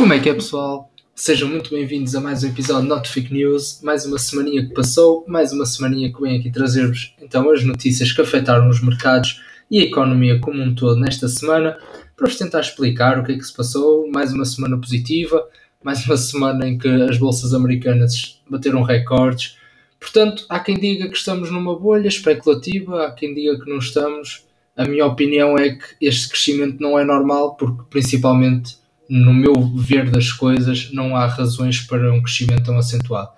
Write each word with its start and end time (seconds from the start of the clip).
Como 0.00 0.14
é 0.14 0.18
que 0.18 0.30
é, 0.30 0.34
pessoal? 0.34 0.90
Sejam 1.14 1.46
muito 1.46 1.68
bem-vindos 1.68 2.16
a 2.16 2.22
mais 2.22 2.42
um 2.42 2.48
episódio 2.48 2.84
de 2.84 2.88
Not 2.88 3.06
Fake 3.06 3.34
News. 3.34 3.82
Mais 3.82 4.06
uma 4.06 4.18
semaninha 4.18 4.66
que 4.66 4.72
passou, 4.72 5.26
mais 5.28 5.52
uma 5.52 5.66
semaninha 5.66 6.10
que 6.10 6.18
vem 6.22 6.38
aqui 6.38 6.50
trazer-vos 6.50 7.14
então 7.20 7.50
as 7.50 7.62
notícias 7.62 8.10
que 8.10 8.22
afetaram 8.22 8.70
os 8.70 8.82
mercados 8.82 9.42
e 9.70 9.78
a 9.78 9.82
economia 9.82 10.40
como 10.40 10.62
um 10.62 10.74
todo 10.74 10.98
nesta 10.98 11.28
semana, 11.28 11.76
para 12.16 12.26
vos 12.26 12.38
tentar 12.38 12.60
explicar 12.60 13.18
o 13.18 13.24
que 13.24 13.32
é 13.32 13.36
que 13.36 13.44
se 13.44 13.54
passou. 13.54 14.10
Mais 14.10 14.32
uma 14.32 14.46
semana 14.46 14.78
positiva, 14.78 15.46
mais 15.84 16.02
uma 16.06 16.16
semana 16.16 16.66
em 16.66 16.78
que 16.78 16.88
as 16.88 17.18
bolsas 17.18 17.52
americanas 17.52 18.40
bateram 18.48 18.82
recordes. 18.82 19.58
Portanto, 20.00 20.46
há 20.48 20.60
quem 20.60 20.80
diga 20.80 21.10
que 21.10 21.16
estamos 21.16 21.50
numa 21.50 21.78
bolha 21.78 22.08
especulativa, 22.08 23.04
há 23.04 23.10
quem 23.12 23.34
diga 23.34 23.60
que 23.60 23.68
não 23.68 23.76
estamos. 23.76 24.46
A 24.74 24.86
minha 24.86 25.04
opinião 25.04 25.58
é 25.58 25.74
que 25.74 25.84
este 26.00 26.30
crescimento 26.30 26.80
não 26.80 26.98
é 26.98 27.04
normal, 27.04 27.54
porque 27.56 27.82
principalmente 27.90 28.79
no 29.10 29.34
meu 29.34 29.54
ver 29.76 30.08
das 30.08 30.30
coisas, 30.30 30.92
não 30.92 31.16
há 31.16 31.26
razões 31.26 31.80
para 31.80 32.14
um 32.14 32.22
crescimento 32.22 32.62
tão 32.62 32.78
acentuado. 32.78 33.32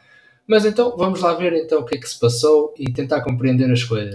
Mas 0.46 0.66
então, 0.66 0.94
vamos 0.98 1.22
lá 1.22 1.32
ver 1.32 1.54
então 1.54 1.80
o 1.80 1.84
que 1.86 1.96
é 1.96 1.98
que 1.98 2.06
se 2.06 2.20
passou 2.20 2.74
e 2.78 2.92
tentar 2.92 3.22
compreender 3.22 3.72
as 3.72 3.82
coisas. 3.82 4.12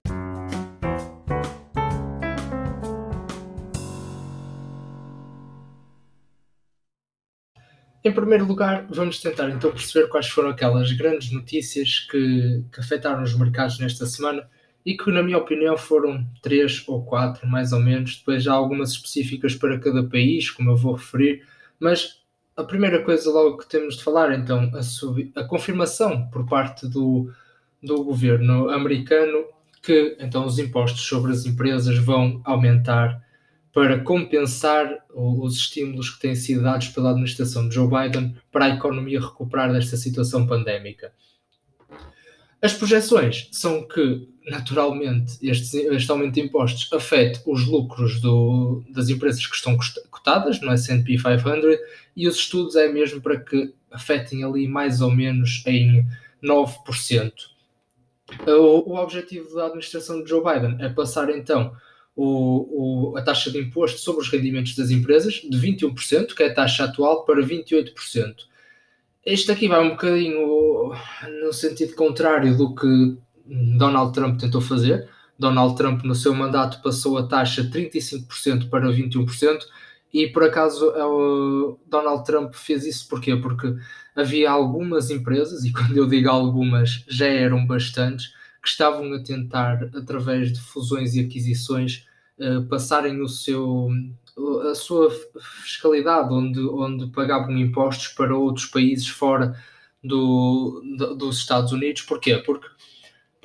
Em 8.04 8.12
primeiro 8.12 8.46
lugar, 8.46 8.86
vamos 8.88 9.20
tentar 9.20 9.50
então 9.50 9.72
perceber 9.72 10.08
quais 10.10 10.28
foram 10.28 10.50
aquelas 10.50 10.92
grandes 10.92 11.32
notícias 11.32 12.06
que, 12.12 12.64
que 12.72 12.80
afetaram 12.80 13.24
os 13.24 13.36
mercados 13.36 13.80
nesta 13.80 14.06
semana 14.06 14.48
e 14.88 14.96
que, 14.96 15.12
na 15.12 15.22
minha 15.22 15.38
opinião, 15.38 15.76
foram 15.76 16.26
três 16.41 16.82
ou 16.88 17.04
quatro, 17.04 17.45
mais 17.45 17.73
ou 17.73 17.80
menos. 17.82 18.16
Depois 18.16 18.48
há 18.48 18.54
algumas 18.54 18.91
específicas 18.91 19.54
para 19.54 19.78
cada 19.78 20.02
país, 20.02 20.50
como 20.50 20.72
eu 20.72 20.78
vou 20.78 20.94
referir, 20.94 21.45
mas 21.78 22.22
a 22.55 22.64
primeira 22.64 23.04
coisa 23.04 23.30
logo 23.30 23.58
que 23.58 23.68
temos 23.68 23.98
de 23.98 24.04
falar, 24.05 24.34
então, 24.34 24.72
a, 24.73 25.42
a 25.42 25.44
confirmação 25.44 26.30
por 26.30 26.47
parte 26.47 26.88
do, 26.88 27.30
do 27.84 28.02
governo 28.02 28.70
americano 28.70 29.44
que 29.81 30.16
então 30.22 30.45
os 30.45 30.58
impostos 30.58 31.02
sobre 31.02 31.34
as 31.34 31.45
empresas 31.45 31.97
vão 31.97 32.42
aumentar 32.45 33.22
para 33.73 34.00
compensar 34.00 35.06
os 35.14 35.58
estímulos 35.58 36.12
que 36.12 36.22
têm 36.22 36.34
sido 36.34 36.64
dados 36.64 36.88
pela 36.88 37.12
administração 37.12 37.67
de 37.67 37.75
Joe 37.75 37.90
Biden 37.90 38.38
para 38.53 38.66
a 38.66 38.69
economia 38.69 39.19
recuperar 39.19 39.72
desta 39.73 39.97
situação 39.97 40.47
pandémica. 40.47 41.12
As 42.61 42.73
projeções 42.73 43.50
são 43.52 43.88
que, 43.88 44.27
naturalmente, 44.50 45.38
este, 45.41 45.77
este 45.77 46.09
aumento 46.09 46.33
de 46.33 46.41
impostos 46.41 46.91
afete 46.91 47.41
os 47.45 47.66
lucros 47.66 48.19
do, 48.19 48.83
das 48.89 49.09
empresas 49.09 49.45
que 49.45 49.55
estão 49.55 49.77
cotadas 50.09 50.59
no 50.61 50.72
S&P 50.72 51.17
500 51.17 51.80
e 52.16 52.28
os 52.28 52.35
estudos 52.35 52.75
é 52.75 52.88
mesmo 52.91 53.22
para 53.22 53.39
que 53.39 53.73
afetem 53.91 54.44
ali 54.44 54.67
mais 54.67 55.02
ou 55.02 55.11
menos 55.11 55.63
em 55.67 56.05
9%. 56.44 57.31
O, 58.45 58.91
o 58.91 58.95
objetivo 58.97 59.55
da 59.55 59.67
administração 59.67 60.23
de 60.23 60.30
Joe 60.30 60.44
Biden 60.44 60.78
é 60.83 60.89
passar 60.89 61.30
então 61.30 61.73
o, 62.16 63.11
o, 63.11 63.17
a 63.17 63.22
taxa 63.22 63.52
de 63.52 63.59
imposto 63.59 64.00
sobre 64.00 64.22
os 64.22 64.30
rendimentos 64.30 64.75
das 64.75 64.89
empresas 64.89 65.35
de 65.35 65.58
21%, 65.58 66.33
que 66.33 66.41
é 66.41 66.47
a 66.47 66.53
taxa 66.53 66.85
atual, 66.85 67.23
para 67.23 67.41
28%. 67.41 67.94
Este 69.28 69.52
aqui 69.52 69.67
vai 69.67 69.86
um 69.86 69.89
bocadinho 69.89 70.94
no 71.42 71.52
sentido 71.52 71.94
contrário 71.95 72.56
do 72.56 72.73
que 72.73 73.17
Donald 73.78 74.14
Trump 74.14 74.39
tentou 74.39 74.61
fazer. 74.61 75.09
Donald 75.38 75.75
Trump, 75.75 76.02
no 76.06 76.16
seu 76.16 76.34
mandato, 76.34 76.81
passou 76.81 77.17
a 77.17 77.28
taxa 77.28 77.61
de 77.61 77.69
35% 77.69 78.69
para 78.69 78.88
21%, 78.88 79.59
e 80.14 80.28
por 80.28 80.45
acaso 80.45 80.94
o 80.95 81.78
Donald 81.86 82.23
Trump 82.23 82.53
fez 82.53 82.86
isso 82.86 83.09
porquê? 83.09 83.36
Porque 83.36 83.75
havia 84.16 84.50
algumas 84.50 85.11
empresas, 85.11 85.66
e 85.66 85.73
quando 85.75 85.97
eu 85.97 86.08
digo 86.08 86.30
algumas, 86.30 87.03
já 87.09 87.28
eram 87.28 87.67
bastantes, 87.67 88.28
que 88.64 88.69
estavam 88.69 89.12
a 89.12 89.22
tentar, 89.22 89.90
através 89.94 90.53
de 90.53 90.62
fusões 90.62 91.16
e 91.16 91.19
aquisições, 91.19 92.07
passarem 92.70 93.22
o 93.22 93.28
seu, 93.28 93.90
a 94.70 94.75
sua 94.75 95.12
fiscalidade, 95.64 96.34
onde, 96.34 96.59
onde 96.59 97.08
pagavam 97.08 97.58
impostos 97.58 98.09
para 98.09 98.36
outros 98.36 98.68
países 98.68 99.08
fora 99.08 99.56
do, 100.03 100.81
do, 100.97 101.16
dos 101.16 101.38
Estados 101.38 101.72
Unidos. 101.72 102.03
Porquê? 102.03 102.38
Porque 102.38 102.68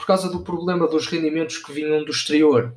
por 0.02 0.06
causa 0.06 0.28
do 0.28 0.40
problema 0.40 0.88
dos 0.88 1.06
rendimentos 1.06 1.58
que 1.58 1.72
vinham 1.72 2.04
do 2.04 2.10
exterior. 2.10 2.74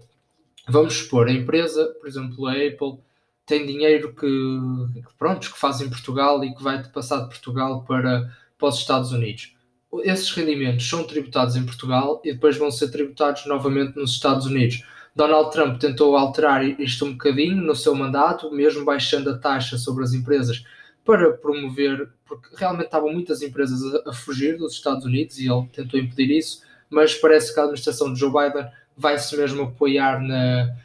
Vamos 0.67 0.93
supor, 0.95 1.27
a 1.27 1.31
empresa, 1.31 1.85
por 1.99 2.07
exemplo, 2.07 2.45
a 2.45 2.51
Apple, 2.51 2.99
tem 3.47 3.65
dinheiro 3.65 4.13
que, 4.13 4.27
que, 5.01 5.17
pronto, 5.17 5.51
que 5.51 5.57
faz 5.57 5.81
em 5.81 5.89
Portugal 5.89 6.43
e 6.43 6.53
que 6.53 6.61
vai 6.61 6.83
passar 6.89 7.21
de 7.21 7.29
Portugal 7.29 7.83
para, 7.83 8.31
para 8.57 8.67
os 8.67 8.77
Estados 8.77 9.11
Unidos. 9.11 9.55
Esses 10.03 10.29
rendimentos 10.31 10.87
são 10.87 11.03
tributados 11.03 11.55
em 11.55 11.65
Portugal 11.65 12.21
e 12.23 12.31
depois 12.31 12.57
vão 12.57 12.69
ser 12.69 12.89
tributados 12.89 13.47
novamente 13.47 13.95
nos 13.95 14.11
Estados 14.11 14.45
Unidos. 14.45 14.83
Donald 15.15 15.51
Trump 15.51 15.79
tentou 15.79 16.17
alterar 16.17 16.63
isto 16.79 17.05
um 17.05 17.13
bocadinho 17.13 17.61
no 17.61 17.75
seu 17.75 17.95
mandato, 17.95 18.51
mesmo 18.51 18.83
baixando 18.83 19.29
a 19.29 19.37
taxa 19.37 19.77
sobre 19.77 20.03
as 20.03 20.13
empresas 20.13 20.65
para 21.05 21.31
promover, 21.31 22.09
porque 22.25 22.49
realmente 22.57 22.87
estavam 22.87 23.13
muitas 23.13 23.41
empresas 23.41 23.81
a, 23.81 24.09
a 24.09 24.13
fugir 24.13 24.57
dos 24.57 24.73
Estados 24.73 25.05
Unidos 25.05 25.39
e 25.39 25.47
ele 25.47 25.67
tentou 25.71 25.99
impedir 25.99 26.31
isso, 26.31 26.63
mas 26.89 27.15
parece 27.15 27.53
que 27.53 27.59
a 27.59 27.63
administração 27.63 28.11
de 28.11 28.19
Joe 28.19 28.29
Biden 28.29 28.69
vai-se 28.97 29.37
mesmo 29.37 29.63
apoiar 29.63 30.19
na, 30.21 30.75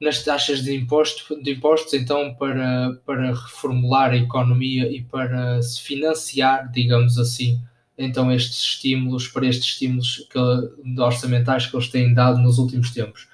nas 0.00 0.22
taxas 0.22 0.62
de, 0.62 0.74
imposto, 0.74 1.40
de 1.42 1.52
impostos, 1.52 1.94
então 1.94 2.34
para, 2.34 2.98
para 3.06 3.28
reformular 3.28 4.10
a 4.10 4.16
economia 4.16 4.90
e 4.90 5.02
para 5.02 5.62
se 5.62 5.80
financiar, 5.80 6.70
digamos 6.70 7.16
assim, 7.16 7.60
então 7.96 8.32
estes 8.32 8.60
estímulos, 8.60 9.28
para 9.28 9.46
estes 9.46 9.68
estímulos 9.68 10.26
que, 10.30 11.00
orçamentais 11.00 11.66
que 11.66 11.76
eles 11.76 11.88
têm 11.88 12.12
dado 12.12 12.38
nos 12.38 12.58
últimos 12.58 12.90
tempos. 12.90 13.29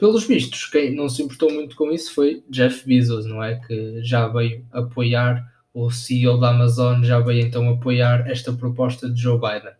Pelos 0.00 0.24
vistos, 0.24 0.64
quem 0.64 0.94
não 0.94 1.10
se 1.10 1.22
importou 1.22 1.52
muito 1.52 1.76
com 1.76 1.92
isso 1.92 2.14
foi 2.14 2.42
Jeff 2.48 2.86
Bezos, 2.86 3.26
não 3.26 3.44
é? 3.44 3.56
Que 3.56 4.02
já 4.02 4.26
veio 4.28 4.64
apoiar, 4.72 5.46
o 5.74 5.90
CEO 5.90 6.40
da 6.40 6.48
Amazon 6.48 7.04
já 7.04 7.20
veio 7.20 7.46
então 7.46 7.68
apoiar 7.68 8.26
esta 8.26 8.50
proposta 8.50 9.10
de 9.10 9.20
Joe 9.20 9.38
Biden. 9.38 9.74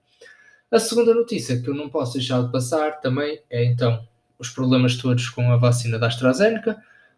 A 0.71 0.79
segunda 0.79 1.15
notícia 1.15 1.59
que 1.63 1.71
eu 1.71 1.75
não 1.75 1.89
posso 1.89 2.19
deixar 2.19 2.43
de 2.43 2.53
passar 2.53 3.01
também 3.01 3.41
é 3.49 3.65
então 3.65 4.07
os 4.39 4.51
problemas 4.51 4.95
todos 4.99 5.27
com 5.31 5.51
a 5.51 5.57
vacina 5.57 5.99
da 5.99 6.09
AstraZeneca. 6.09 6.77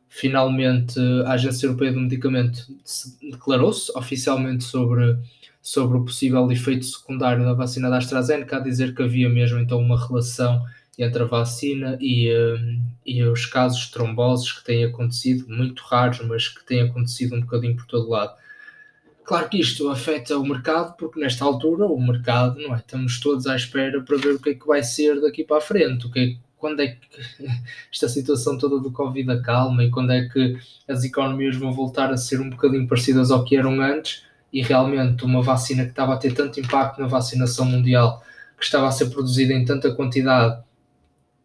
Finalmente, 0.08 1.00
a 1.26 1.32
Agência 1.32 1.66
Europeia 1.66 1.92
do 1.92 2.00
Medicamento 2.00 2.66
declarou-se 3.20 3.90
oficialmente 3.98 4.62
sobre, 4.62 5.18
sobre 5.60 5.98
o 5.98 6.04
possível 6.04 6.48
efeito 6.52 6.86
secundário 6.86 7.44
da 7.44 7.52
vacina 7.52 7.90
da 7.90 7.98
AstraZeneca, 7.98 8.58
a 8.58 8.60
dizer 8.60 8.94
que 8.94 9.02
havia 9.02 9.28
mesmo 9.28 9.58
então 9.58 9.80
uma 9.80 10.00
relação 10.06 10.64
entre 10.98 11.22
a 11.22 11.26
vacina 11.26 11.96
e, 12.00 12.30
uh, 12.30 12.80
e 13.04 13.22
os 13.22 13.46
casos 13.46 13.86
de 13.86 13.92
tromboses 13.92 14.52
que 14.52 14.64
têm 14.64 14.84
acontecido, 14.84 15.48
muito 15.48 15.82
raros, 15.84 16.20
mas 16.26 16.48
que 16.48 16.64
têm 16.64 16.82
acontecido 16.82 17.34
um 17.34 17.40
bocadinho 17.40 17.76
por 17.76 17.86
todo 17.86 18.10
lado. 18.10 18.34
Claro 19.24 19.48
que 19.48 19.60
isto 19.60 19.88
afeta 19.88 20.36
o 20.36 20.44
mercado, 20.44 20.96
porque 20.96 21.20
nesta 21.20 21.44
altura 21.44 21.86
o 21.86 22.00
mercado, 22.00 22.60
não 22.60 22.74
é? 22.74 22.78
Estamos 22.78 23.20
todos 23.20 23.46
à 23.46 23.56
espera 23.56 24.02
para 24.02 24.16
ver 24.16 24.34
o 24.34 24.38
que 24.38 24.50
é 24.50 24.54
que 24.54 24.66
vai 24.66 24.82
ser 24.82 25.20
daqui 25.20 25.44
para 25.44 25.58
a 25.58 25.60
frente, 25.60 26.06
o 26.06 26.10
que 26.10 26.18
é, 26.18 26.36
quando 26.58 26.80
é 26.80 26.88
que 26.88 26.98
esta 27.90 28.08
situação 28.08 28.58
toda 28.58 28.80
do 28.80 28.90
Covid 28.90 29.30
acalma 29.30 29.84
e 29.84 29.90
quando 29.90 30.12
é 30.12 30.28
que 30.28 30.58
as 30.88 31.04
economias 31.04 31.56
vão 31.56 31.72
voltar 31.72 32.10
a 32.10 32.16
ser 32.16 32.40
um 32.40 32.50
bocadinho 32.50 32.86
parecidas 32.86 33.30
ao 33.30 33.44
que 33.44 33.56
eram 33.56 33.80
antes 33.80 34.24
e 34.52 34.60
realmente 34.60 35.24
uma 35.24 35.40
vacina 35.40 35.84
que 35.84 35.90
estava 35.90 36.14
a 36.14 36.18
ter 36.18 36.34
tanto 36.34 36.60
impacto 36.60 37.00
na 37.00 37.06
vacinação 37.06 37.64
mundial, 37.64 38.22
que 38.58 38.64
estava 38.64 38.88
a 38.88 38.92
ser 38.92 39.06
produzida 39.06 39.54
em 39.54 39.64
tanta 39.64 39.94
quantidade, 39.94 40.62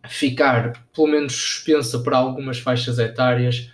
ficar 0.08 0.74
pelo 0.94 1.08
menos 1.08 1.34
suspensa 1.34 2.00
para 2.00 2.18
algumas 2.18 2.60
faixas 2.60 3.00
etárias 3.00 3.72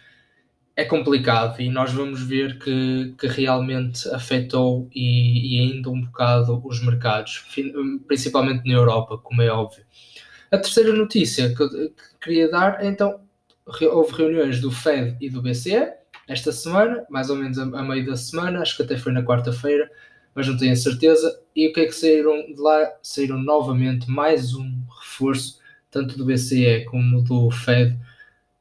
é 0.75 0.83
complicado 0.83 1.61
e 1.61 1.69
nós 1.69 1.91
vamos 1.91 2.21
ver 2.21 2.57
que, 2.57 3.13
que 3.17 3.27
realmente 3.27 4.07
afetou 4.09 4.89
e, 4.93 5.57
e 5.57 5.59
ainda 5.61 5.89
um 5.89 6.01
bocado 6.01 6.61
os 6.65 6.83
mercados, 6.83 7.45
principalmente 8.07 8.67
na 8.67 8.73
Europa, 8.73 9.17
como 9.17 9.41
é 9.41 9.51
óbvio. 9.51 9.85
A 10.51 10.57
terceira 10.57 10.93
notícia 10.93 11.53
que, 11.55 11.67
que 11.67 11.93
queria 12.21 12.49
dar 12.49 12.83
é 12.83 12.87
então 12.87 13.21
houve 13.91 14.13
reuniões 14.13 14.59
do 14.59 14.71
Fed 14.71 15.15
e 15.21 15.29
do 15.29 15.41
BCE 15.41 15.93
esta 16.27 16.51
semana, 16.51 17.05
mais 17.09 17.29
ou 17.29 17.35
menos 17.35 17.57
a, 17.59 17.63
a 17.63 17.83
meio 17.83 18.05
da 18.05 18.15
semana, 18.15 18.61
acho 18.61 18.77
que 18.77 18.83
até 18.83 18.97
foi 18.97 19.11
na 19.11 19.23
quarta-feira, 19.23 19.89
mas 20.33 20.47
não 20.47 20.57
tenho 20.57 20.75
certeza. 20.75 21.39
E 21.55 21.67
o 21.67 21.73
que 21.73 21.81
é 21.81 21.85
que 21.85 21.91
saíram 21.91 22.53
de 22.53 22.59
lá? 22.59 22.91
Saíram 23.01 23.37
novamente 23.37 24.09
mais 24.09 24.55
um 24.55 24.71
reforço 25.01 25.59
tanto 25.93 26.17
do 26.17 26.25
BCE 26.25 26.85
como 26.85 27.21
do 27.21 27.51
Fed, 27.51 27.95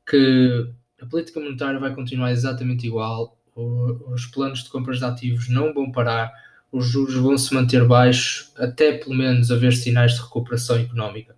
que 0.07 0.69
a 1.01 1.07
política 1.07 1.41
monetária 1.41 1.81
vai 1.81 1.95
continuar 1.95 2.31
exatamente 2.31 2.87
igual, 2.87 3.37
os 3.57 4.27
planos 4.27 4.63
de 4.63 4.69
compras 4.69 4.99
de 4.99 5.07
ativos 5.07 5.49
não 5.49 5.73
vão 5.73 5.91
parar, 5.91 6.31
os 6.71 6.87
juros 6.87 7.15
vão 7.15 7.37
se 7.37 7.53
manter 7.55 7.85
baixos, 7.87 8.53
até 8.57 8.93
pelo 8.93 9.15
menos 9.15 9.51
haver 9.51 9.73
sinais 9.73 10.13
de 10.15 10.21
recuperação 10.21 10.77
económica. 10.77 11.35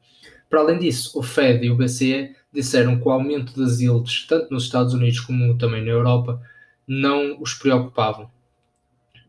Para 0.51 0.61
além 0.61 0.79
disso, 0.81 1.17
o 1.19 1.23
Fed 1.23 1.65
e 1.65 1.71
o 1.71 1.77
BCE 1.77 2.35
disseram 2.53 3.01
que 3.01 3.07
o 3.07 3.11
aumento 3.11 3.59
das 3.59 3.81
yields, 3.81 4.27
tanto 4.27 4.53
nos 4.53 4.65
Estados 4.65 4.95
Unidos 4.95 5.21
como 5.21 5.57
também 5.57 5.85
na 5.85 5.91
Europa, 5.91 6.41
não 6.87 7.41
os 7.41 7.55
preocupavam. 7.55 8.31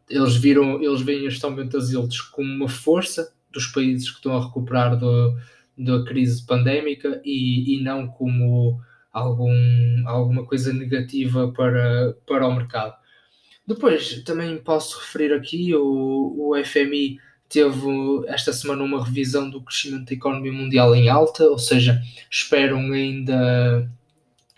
eles 0.10 0.36
viram, 0.36 0.82
eles 0.84 1.02
veem 1.02 1.26
este 1.26 1.44
aumento 1.46 1.78
das 1.78 1.90
yields 1.90 2.22
como 2.22 2.52
uma 2.52 2.70
força 2.70 3.34
dos 3.52 3.68
países 3.68 4.10
que 4.10 4.18
estão 4.18 4.38
a 4.38 4.46
recuperar 4.46 4.98
do, 4.98 5.36
da 5.77 6.04
crise 6.04 6.45
pandémica 6.45 7.22
e, 7.24 7.75
e 7.75 7.83
não 7.83 8.07
como 8.07 8.80
algum, 9.12 10.04
alguma 10.06 10.45
coisa 10.45 10.74
negativa 10.74 11.51
para, 11.51 12.16
para 12.25 12.48
o 12.48 12.56
mercado. 12.56 12.95
Depois, 13.68 14.22
também 14.24 14.57
posso 14.57 15.00
referir 15.00 15.33
aqui, 15.33 15.74
o, 15.74 16.51
o 16.51 16.63
FMI 16.63 17.18
teve 17.50 17.88
esta 18.27 18.51
semana 18.51 18.83
uma 18.83 19.04
revisão 19.04 19.50
do 19.50 19.62
crescimento 19.62 20.07
da 20.07 20.13
economia 20.13 20.51
mundial 20.51 20.95
em 20.95 21.10
alta, 21.10 21.45
ou 21.45 21.57
seja, 21.57 22.01
esperam 22.30 22.92
ainda 22.92 23.89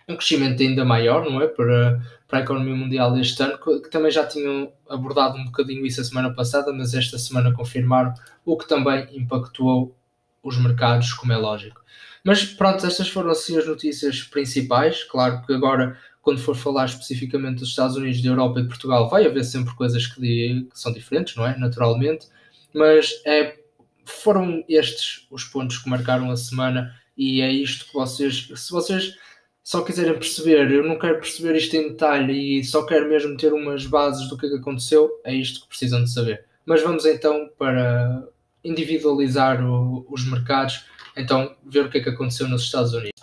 um 0.07 0.15
crescimento 0.15 0.61
ainda 0.63 0.85
maior, 0.85 1.29
não 1.29 1.41
é? 1.41 1.47
Para, 1.47 2.01
para 2.27 2.39
a 2.39 2.41
economia 2.41 2.75
mundial 2.75 3.17
este 3.17 3.41
ano, 3.43 3.57
que 3.57 3.89
também 3.89 4.09
já 4.11 4.25
tinham 4.25 4.71
abordado 4.89 5.37
um 5.37 5.45
bocadinho 5.45 5.85
isso 5.85 6.01
a 6.01 6.03
semana 6.03 6.33
passada, 6.33 6.71
mas 6.73 6.93
esta 6.93 7.17
semana 7.17 7.53
confirmaram, 7.53 8.13
o 8.45 8.57
que 8.57 8.67
também 8.67 9.07
impactou 9.13 9.95
os 10.43 10.57
mercados, 10.57 11.13
como 11.13 11.33
é 11.33 11.37
lógico. 11.37 11.81
Mas 12.23 12.43
pronto, 12.43 12.85
estas 12.85 13.09
foram 13.09 13.31
assim 13.31 13.57
as 13.57 13.65
notícias 13.65 14.21
principais. 14.23 15.03
Claro 15.03 15.41
que 15.45 15.53
agora, 15.53 15.97
quando 16.21 16.39
for 16.39 16.55
falar 16.55 16.85
especificamente 16.85 17.59
dos 17.59 17.69
Estados 17.69 17.95
Unidos, 17.95 18.21
da 18.21 18.29
Europa 18.29 18.59
e 18.59 18.63
de 18.63 18.67
Portugal, 18.67 19.09
vai 19.09 19.25
haver 19.25 19.43
sempre 19.43 19.73
coisas 19.75 20.07
que, 20.07 20.21
que 20.21 20.79
são 20.79 20.91
diferentes, 20.91 21.35
não 21.35 21.45
é? 21.47 21.57
Naturalmente. 21.57 22.27
Mas 22.73 23.21
é, 23.25 23.57
foram 24.05 24.63
estes 24.67 25.27
os 25.31 25.43
pontos 25.43 25.77
que 25.77 25.89
marcaram 25.89 26.29
a 26.29 26.37
semana 26.37 26.93
e 27.17 27.41
é 27.41 27.51
isto 27.51 27.85
que 27.85 27.93
vocês, 27.93 28.49
se 28.55 28.71
vocês 28.71 29.15
só 29.63 29.81
quiserem 29.81 30.13
perceber, 30.13 30.71
eu 30.71 30.83
não 30.83 30.97
quero 30.97 31.19
perceber 31.19 31.55
isto 31.55 31.75
em 31.75 31.89
detalhe 31.89 32.59
e 32.59 32.63
só 32.63 32.85
quero 32.85 33.09
mesmo 33.09 33.35
ter 33.35 33.51
umas 33.51 33.85
bases 33.85 34.29
do 34.29 34.37
que, 34.37 34.45
é 34.45 34.49
que 34.49 34.55
aconteceu, 34.55 35.09
é 35.25 35.33
isto 35.33 35.61
que 35.61 35.67
precisam 35.67 36.03
de 36.03 36.11
saber. 36.11 36.45
Mas 36.65 36.81
vamos 36.81 37.05
então 37.05 37.49
para 37.57 38.27
individualizar 38.67 39.63
o, 39.63 40.05
os 40.09 40.25
mercados, 40.25 40.85
então 41.15 41.55
ver 41.65 41.85
o 41.85 41.89
que 41.89 41.99
é 41.99 42.03
que 42.03 42.09
aconteceu 42.09 42.47
nos 42.47 42.63
Estados 42.63 42.93
Unidos. 42.93 43.21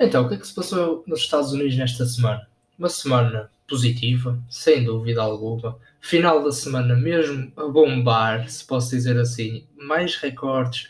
Então, 0.00 0.24
o 0.24 0.28
que 0.28 0.34
é 0.34 0.38
que 0.38 0.46
se 0.46 0.54
passou 0.54 1.02
nos 1.06 1.20
Estados 1.20 1.52
Unidos 1.52 1.76
nesta 1.76 2.06
semana? 2.06 2.48
Uma 2.78 2.88
semana 2.88 3.50
positiva, 3.68 4.38
sem 4.48 4.84
dúvida 4.84 5.20
alguma. 5.20 5.76
Final 6.00 6.42
da 6.42 6.52
semana 6.52 6.94
mesmo 6.94 7.52
a 7.56 7.66
bombar, 7.66 8.48
se 8.48 8.64
posso 8.64 8.90
dizer 8.90 9.18
assim, 9.18 9.66
mais 9.76 10.16
recordes 10.16 10.88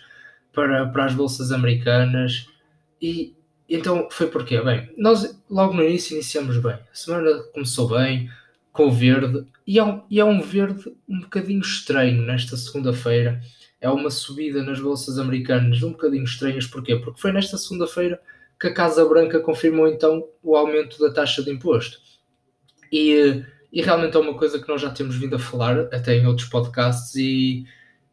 para, 0.53 0.87
para 0.87 1.07
as 1.07 1.15
bolsas 1.15 1.51
americanas 1.51 2.47
e 3.01 3.35
então 3.69 4.09
foi 4.11 4.29
porque, 4.29 4.59
bem, 4.63 4.89
nós 4.97 5.39
logo 5.51 5.75
no 5.75 5.85
início 5.85 6.15
iniciamos 6.15 6.57
bem. 6.57 6.73
A 6.73 6.95
semana 6.95 7.43
começou 7.53 7.89
bem, 7.89 8.31
com 8.73 8.91
verde, 8.91 9.45
e 9.67 9.79
é 9.79 9.85
um, 9.85 10.03
e 10.09 10.19
é 10.19 10.25
um 10.25 10.41
verde 10.41 10.91
um 11.07 11.21
bocadinho 11.21 11.61
estranho 11.61 12.23
nesta 12.23 12.57
segunda-feira. 12.57 13.43
É 13.81 13.89
uma 13.89 14.11
subida 14.11 14.63
nas 14.63 14.81
bolsas 14.81 15.19
americanas 15.19 15.83
um 15.83 15.93
bocadinho 15.93 16.25
estranhas, 16.25 16.67
porquê? 16.67 16.97
Porque 16.97 17.21
foi 17.21 17.33
nesta 17.33 17.57
segunda-feira 17.57 18.21
que 18.59 18.67
a 18.67 18.75
Casa 18.75 19.05
Branca 19.05 19.39
confirmou 19.41 19.87
então 19.87 20.27
o 20.43 20.57
aumento 20.57 20.99
da 20.99 21.13
taxa 21.13 21.43
de 21.43 21.51
imposto. 21.51 21.99
E, 22.93 23.45
e 23.73 23.83
realmente 23.83 24.17
é 24.17 24.21
uma 24.21 24.37
coisa 24.37 24.59
que 24.59 24.69
nós 24.69 24.81
já 24.81 24.91
temos 24.91 25.17
vindo 25.17 25.37
a 25.37 25.39
falar 25.39 25.81
até 25.93 26.17
em 26.17 26.27
outros 26.27 26.49
podcasts 26.49 27.15
e 27.15 27.67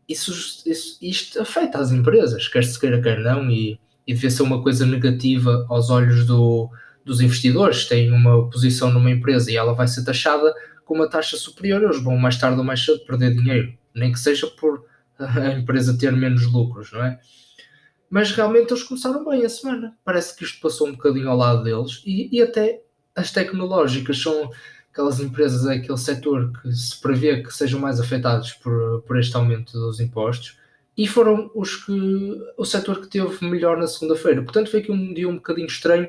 isso, 0.08 0.32
isso 0.68 0.98
isto 1.02 1.42
afeta 1.42 1.80
as 1.80 1.92
empresas, 1.92 2.48
quer 2.48 2.64
se 2.64 2.80
queira, 2.80 3.02
quer 3.02 3.20
não, 3.22 3.50
e 3.50 3.80
e 4.08 4.14
devia 4.14 4.30
ser 4.30 4.44
uma 4.44 4.62
coisa 4.62 4.86
negativa 4.86 5.66
aos 5.70 5.90
olhos 5.90 6.26
do, 6.26 6.70
dos 7.04 7.22
investidores. 7.22 7.86
Têm 7.86 8.12
uma 8.12 8.50
posição 8.50 8.92
numa 8.92 9.10
empresa 9.10 9.52
e 9.52 9.56
ela 9.56 9.74
vai 9.74 9.88
ser 9.88 10.04
taxada 10.04 10.54
com 10.84 10.94
uma 10.94 11.10
taxa 11.10 11.36
superior, 11.36 11.82
eles 11.82 12.02
vão 12.04 12.16
mais 12.18 12.38
tarde 12.38 12.60
ou 12.60 12.64
mais 12.64 12.84
cedo 12.84 13.00
perder 13.06 13.36
dinheiro, 13.36 13.74
nem 13.94 14.12
que 14.12 14.20
seja 14.20 14.46
por 14.46 14.86
a 15.20 15.52
empresa 15.52 15.98
ter 15.98 16.12
menos 16.12 16.46
lucros, 16.52 16.92
não 16.92 17.04
é? 17.04 17.20
Mas 18.10 18.32
realmente 18.32 18.72
eles 18.72 18.84
começaram 18.84 19.26
bem 19.26 19.46
a 19.46 19.50
semana. 19.50 19.96
Parece 20.04 20.36
que 20.36 20.44
isto 20.44 20.60
passou 20.62 20.88
um 20.88 20.92
bocadinho 20.92 21.30
ao 21.30 21.38
lado 21.38 21.64
deles 21.64 22.02
e, 22.06 22.30
e 22.32 22.42
até 22.42 22.82
as 23.16 23.32
tecnológicas 23.32 24.22
são 24.22 24.52
aquelas 24.92 25.20
empresas, 25.20 25.66
é 25.66 25.76
aquele 25.76 25.98
setor 25.98 26.52
que 26.62 26.72
se 26.72 27.00
prevê 27.02 27.44
que 27.44 27.54
sejam 27.54 27.80
mais 27.80 28.00
afetados 28.00 28.54
por, 28.54 29.02
por 29.02 29.20
este 29.20 29.36
aumento 29.36 29.74
dos 29.74 30.00
impostos 30.00 30.58
e 30.98 31.08
foram 31.08 31.52
os 31.54 31.76
que 31.76 32.42
o 32.58 32.64
setor 32.64 33.02
que 33.02 33.08
teve 33.08 33.46
melhor 33.46 33.78
na 33.78 33.88
segunda-feira. 33.88 34.42
Portanto, 34.42 34.72
foi 34.72 34.80
aqui 34.80 34.92
um 34.92 35.14
dia 35.14 35.28
um 35.28 35.36
bocadinho 35.36 35.68
estranho. 35.68 36.08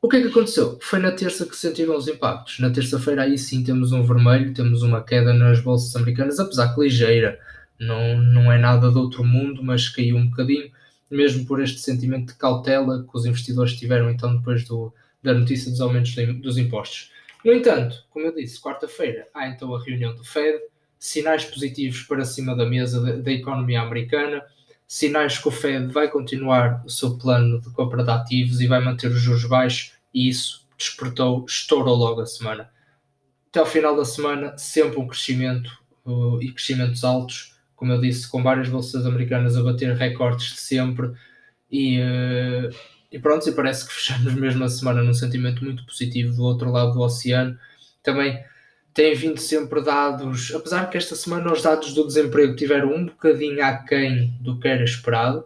O 0.00 0.08
que 0.08 0.16
é 0.16 0.22
que 0.22 0.28
aconteceu? 0.28 0.78
Foi 0.80 0.98
na 0.98 1.12
terça 1.12 1.44
que 1.44 1.54
sentiram 1.54 1.96
os 1.96 2.08
impactos. 2.08 2.58
Na 2.58 2.70
terça-feira, 2.70 3.22
aí 3.22 3.36
sim, 3.36 3.62
temos 3.62 3.92
um 3.92 4.02
vermelho, 4.02 4.54
temos 4.54 4.82
uma 4.82 5.02
queda 5.02 5.34
nas 5.34 5.60
bolsas 5.60 5.94
americanas, 5.96 6.40
apesar 6.40 6.74
que 6.74 6.80
ligeira, 6.80 7.38
não, 7.78 8.20
não 8.20 8.52
é 8.52 8.58
nada 8.58 8.90
de 8.90 8.98
outro 8.98 9.24
mundo, 9.24 9.62
mas 9.62 9.88
caiu 9.88 10.16
um 10.16 10.28
bocadinho, 10.28 10.70
mesmo 11.10 11.46
por 11.46 11.62
este 11.62 11.80
sentimento 11.80 12.32
de 12.32 12.38
cautela 12.38 13.04
que 13.04 13.16
os 13.16 13.26
investidores 13.26 13.78
tiveram 13.78 14.10
então 14.10 14.36
depois 14.36 14.64
do, 14.64 14.92
da 15.22 15.34
notícia 15.34 15.70
dos 15.70 15.80
aumentos 15.80 16.14
dos 16.40 16.58
impostos. 16.58 17.10
No 17.44 17.52
entanto, 17.52 18.04
como 18.10 18.26
eu 18.26 18.34
disse, 18.34 18.60
quarta-feira 18.60 19.28
há 19.32 19.48
então 19.48 19.74
a 19.74 19.82
reunião 19.82 20.14
do 20.14 20.24
Fed 20.24 20.58
sinais 20.98 21.44
positivos 21.44 22.02
para 22.02 22.24
cima 22.24 22.56
da 22.56 22.66
mesa 22.66 23.18
da, 23.22 23.30
economia 23.30 23.80
americana, 23.80 24.42
sinais 24.86 25.38
que 25.38 25.48
o 25.48 25.50
Fed 25.50 25.92
vai 25.92 26.08
continuar 26.08 26.82
o 26.84 26.90
seu 26.90 27.16
plano 27.18 27.60
de 27.60 27.70
compra 27.70 28.02
de 28.02 28.10
ativos 28.10 28.60
e 28.60 28.66
vai 28.66 28.82
manter 28.82 29.08
os 29.08 29.20
juros 29.20 29.44
baixos, 29.44 29.92
e 30.12 30.28
isso 30.28 30.66
despertou, 30.76 31.44
estourou 31.46 31.94
logo 31.94 32.20
a 32.20 32.26
semana. 32.26 32.70
Até 33.48 33.60
ao 33.60 33.66
final 33.66 33.96
da 33.96 34.04
semana, 34.04 34.56
sempre 34.58 34.98
um 34.98 35.06
crescimento 35.06 35.70
uh, 36.04 36.42
e 36.42 36.52
crescimentos 36.52 37.04
altos, 37.04 37.55
como 37.76 37.92
eu 37.92 38.00
disse, 38.00 38.28
com 38.28 38.42
várias 38.42 38.68
bolsas 38.68 39.06
americanas 39.06 39.56
a 39.56 39.62
bater 39.62 39.94
recordes 39.94 40.54
de 40.54 40.60
sempre, 40.60 41.12
e, 41.70 42.00
uh, 42.00 42.74
e 43.12 43.18
pronto, 43.18 43.48
e 43.48 43.52
parece 43.52 43.86
que 43.86 43.92
fechamos 43.94 44.34
mesmo 44.34 44.64
a 44.64 44.68
semana 44.68 45.02
num 45.02 45.14
sentimento 45.14 45.62
muito 45.62 45.84
positivo 45.84 46.34
do 46.34 46.42
outro 46.42 46.72
lado 46.72 46.94
do 46.94 47.00
oceano. 47.00 47.58
Também 48.02 48.42
têm 48.94 49.14
vindo 49.14 49.38
sempre 49.38 49.82
dados, 49.82 50.52
apesar 50.54 50.88
que 50.88 50.96
esta 50.96 51.14
semana 51.14 51.52
os 51.52 51.62
dados 51.62 51.92
do 51.92 52.06
desemprego 52.06 52.56
tiveram 52.56 52.94
um 52.94 53.06
bocadinho 53.06 53.62
aquém 53.62 54.34
do 54.40 54.58
que 54.58 54.66
era 54.66 54.82
esperado, 54.82 55.44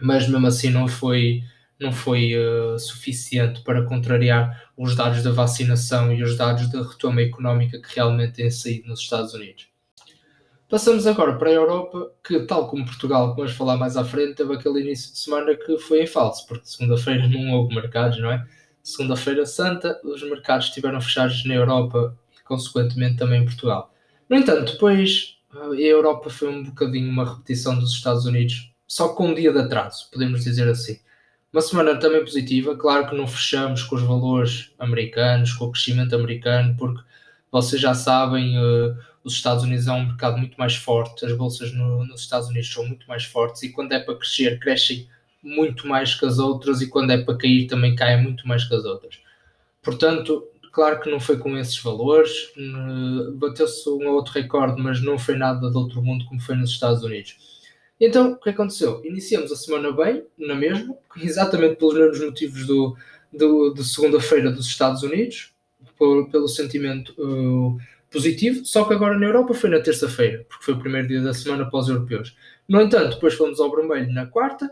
mas 0.00 0.26
mesmo 0.26 0.46
assim 0.46 0.70
não 0.70 0.88
foi, 0.88 1.42
não 1.78 1.92
foi 1.92 2.32
uh, 2.36 2.78
suficiente 2.78 3.60
para 3.62 3.84
contrariar 3.84 4.70
os 4.76 4.96
dados 4.96 5.22
da 5.22 5.30
vacinação 5.30 6.12
e 6.12 6.22
os 6.22 6.36
dados 6.38 6.70
da 6.70 6.82
retoma 6.82 7.20
económica 7.20 7.78
que 7.78 7.94
realmente 7.94 8.34
têm 8.34 8.50
saído 8.50 8.88
nos 8.88 9.00
Estados 9.00 9.34
Unidos. 9.34 9.73
Passamos 10.74 11.06
agora 11.06 11.38
para 11.38 11.50
a 11.50 11.52
Europa, 11.52 12.10
que, 12.24 12.40
tal 12.46 12.66
como 12.66 12.84
Portugal, 12.84 13.30
que 13.30 13.36
vamos 13.36 13.52
falar 13.52 13.76
mais 13.76 13.96
à 13.96 14.04
frente, 14.04 14.34
teve 14.34 14.54
aquele 14.54 14.80
início 14.80 15.12
de 15.12 15.20
semana 15.20 15.54
que 15.54 15.78
foi 15.78 16.02
em 16.02 16.06
falso, 16.08 16.44
porque 16.48 16.66
segunda-feira 16.66 17.28
não 17.30 17.52
houve 17.52 17.76
mercados, 17.76 18.18
não 18.18 18.32
é? 18.32 18.44
Segunda-feira 18.82 19.46
Santa, 19.46 20.00
os 20.02 20.20
mercados 20.24 20.66
estiveram 20.66 21.00
fechados 21.00 21.44
na 21.44 21.54
Europa 21.54 22.18
consequentemente 22.44 23.18
também 23.18 23.42
em 23.42 23.44
Portugal. 23.44 23.94
No 24.28 24.36
entanto, 24.36 24.72
depois 24.72 25.38
a 25.52 25.76
Europa 25.76 26.28
foi 26.28 26.48
um 26.48 26.64
bocadinho 26.64 27.08
uma 27.08 27.36
repetição 27.36 27.78
dos 27.78 27.92
Estados 27.92 28.26
Unidos, 28.26 28.74
só 28.84 29.10
com 29.10 29.28
um 29.28 29.34
dia 29.34 29.52
de 29.52 29.60
atraso, 29.60 30.10
podemos 30.10 30.42
dizer 30.42 30.66
assim. 30.66 30.98
Uma 31.52 31.62
semana 31.62 32.00
também 32.00 32.18
positiva, 32.18 32.76
claro 32.76 33.08
que 33.08 33.14
não 33.14 33.28
fechamos 33.28 33.84
com 33.84 33.94
os 33.94 34.02
valores 34.02 34.72
americanos, 34.80 35.52
com 35.52 35.66
o 35.66 35.70
crescimento 35.70 36.16
americano, 36.16 36.74
porque 36.76 37.00
vocês 37.52 37.80
já 37.80 37.94
sabem, 37.94 38.58
uh, 38.58 38.96
os 39.24 39.34
Estados 39.34 39.64
Unidos 39.64 39.88
é 39.88 39.92
um 39.92 40.06
mercado 40.06 40.38
muito 40.38 40.56
mais 40.56 40.76
forte, 40.76 41.24
as 41.24 41.32
bolsas 41.36 41.72
no, 41.72 42.04
nos 42.04 42.20
Estados 42.20 42.48
Unidos 42.48 42.72
são 42.72 42.86
muito 42.86 43.08
mais 43.08 43.24
fortes 43.24 43.62
e 43.62 43.70
quando 43.70 43.92
é 43.92 43.98
para 43.98 44.14
crescer, 44.16 44.60
crescem 44.60 45.08
muito 45.42 45.86
mais 45.88 46.14
que 46.14 46.24
as 46.24 46.38
outras 46.38 46.80
e 46.80 46.88
quando 46.88 47.10
é 47.10 47.18
para 47.18 47.36
cair 47.36 47.66
também 47.66 47.96
caem 47.96 48.22
muito 48.22 48.46
mais 48.46 48.64
que 48.64 48.74
as 48.74 48.84
outras. 48.84 49.18
Portanto, 49.82 50.48
Claro 50.74 51.00
que 51.00 51.08
não 51.08 51.20
foi 51.20 51.38
com 51.38 51.56
esses 51.56 51.78
valores, 51.78 52.52
bateu-se 53.34 53.88
um 53.88 54.08
ou 54.08 54.14
outro 54.14 54.32
recorde, 54.32 54.82
mas 54.82 55.00
não 55.00 55.16
foi 55.16 55.36
nada 55.36 55.70
de 55.70 55.76
outro 55.76 56.02
mundo 56.02 56.24
como 56.24 56.40
foi 56.40 56.56
nos 56.56 56.70
Estados 56.70 57.04
Unidos. 57.04 57.36
Então, 58.00 58.32
o 58.32 58.36
que 58.36 58.50
aconteceu? 58.50 59.00
Iniciamos 59.04 59.52
a 59.52 59.56
semana 59.56 59.92
bem, 59.92 60.24
na 60.36 60.56
mesma, 60.56 60.96
exatamente 61.16 61.76
pelos 61.76 61.94
mesmos 61.94 62.20
motivos 62.20 62.66
do, 62.66 62.96
do, 63.32 63.72
de 63.72 63.84
segunda-feira 63.84 64.50
dos 64.50 64.66
Estados 64.66 65.04
Unidos, 65.04 65.52
por, 65.96 66.28
pelo 66.28 66.48
sentimento 66.48 67.14
uh, 67.18 67.78
positivo, 68.14 68.64
só 68.64 68.84
que 68.84 68.94
agora 68.94 69.18
na 69.18 69.26
Europa 69.26 69.52
foi 69.54 69.68
na 69.68 69.80
terça-feira, 69.80 70.46
porque 70.48 70.64
foi 70.64 70.74
o 70.74 70.78
primeiro 70.78 71.08
dia 71.08 71.20
da 71.20 71.34
semana 71.34 71.68
para 71.68 71.80
os 71.80 71.88
europeus. 71.88 72.36
No 72.68 72.80
entanto, 72.80 73.14
depois 73.14 73.34
fomos 73.34 73.58
ao 73.58 73.74
vermelho 73.74 74.12
na 74.12 74.24
quarta. 74.24 74.70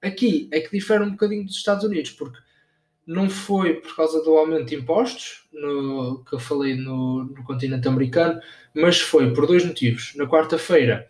Aqui 0.00 0.48
é 0.50 0.58
que 0.58 0.72
difere 0.72 1.04
um 1.04 1.10
bocadinho 1.10 1.44
dos 1.44 1.56
Estados 1.56 1.84
Unidos, 1.84 2.10
porque 2.12 2.38
não 3.06 3.28
foi 3.28 3.74
por 3.74 3.94
causa 3.94 4.24
do 4.24 4.36
aumento 4.36 4.70
de 4.70 4.76
impostos, 4.76 5.44
no, 5.52 6.24
que 6.24 6.34
eu 6.34 6.38
falei 6.38 6.74
no, 6.74 7.24
no 7.24 7.44
continente 7.44 7.86
americano, 7.86 8.40
mas 8.74 8.98
foi 8.98 9.34
por 9.34 9.46
dois 9.46 9.64
motivos. 9.64 10.14
Na 10.16 10.26
quarta-feira 10.26 11.06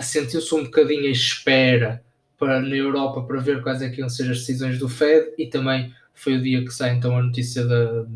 sentiu-se 0.00 0.54
um 0.54 0.62
bocadinho 0.62 1.08
a 1.08 1.10
espera 1.10 2.04
para, 2.38 2.60
na 2.60 2.76
Europa 2.76 3.22
para 3.22 3.40
ver 3.40 3.62
quais 3.62 3.82
é 3.82 3.90
que 3.90 4.00
iam 4.00 4.08
ser 4.08 4.30
as 4.30 4.38
decisões 4.38 4.78
do 4.78 4.88
Fed 4.88 5.34
e 5.36 5.46
também 5.46 5.92
foi 6.14 6.36
o 6.36 6.42
dia 6.42 6.64
que 6.64 6.70
sai 6.70 6.94
então 6.94 7.18
a 7.18 7.22
notícia 7.22 7.64
da, 7.66 8.06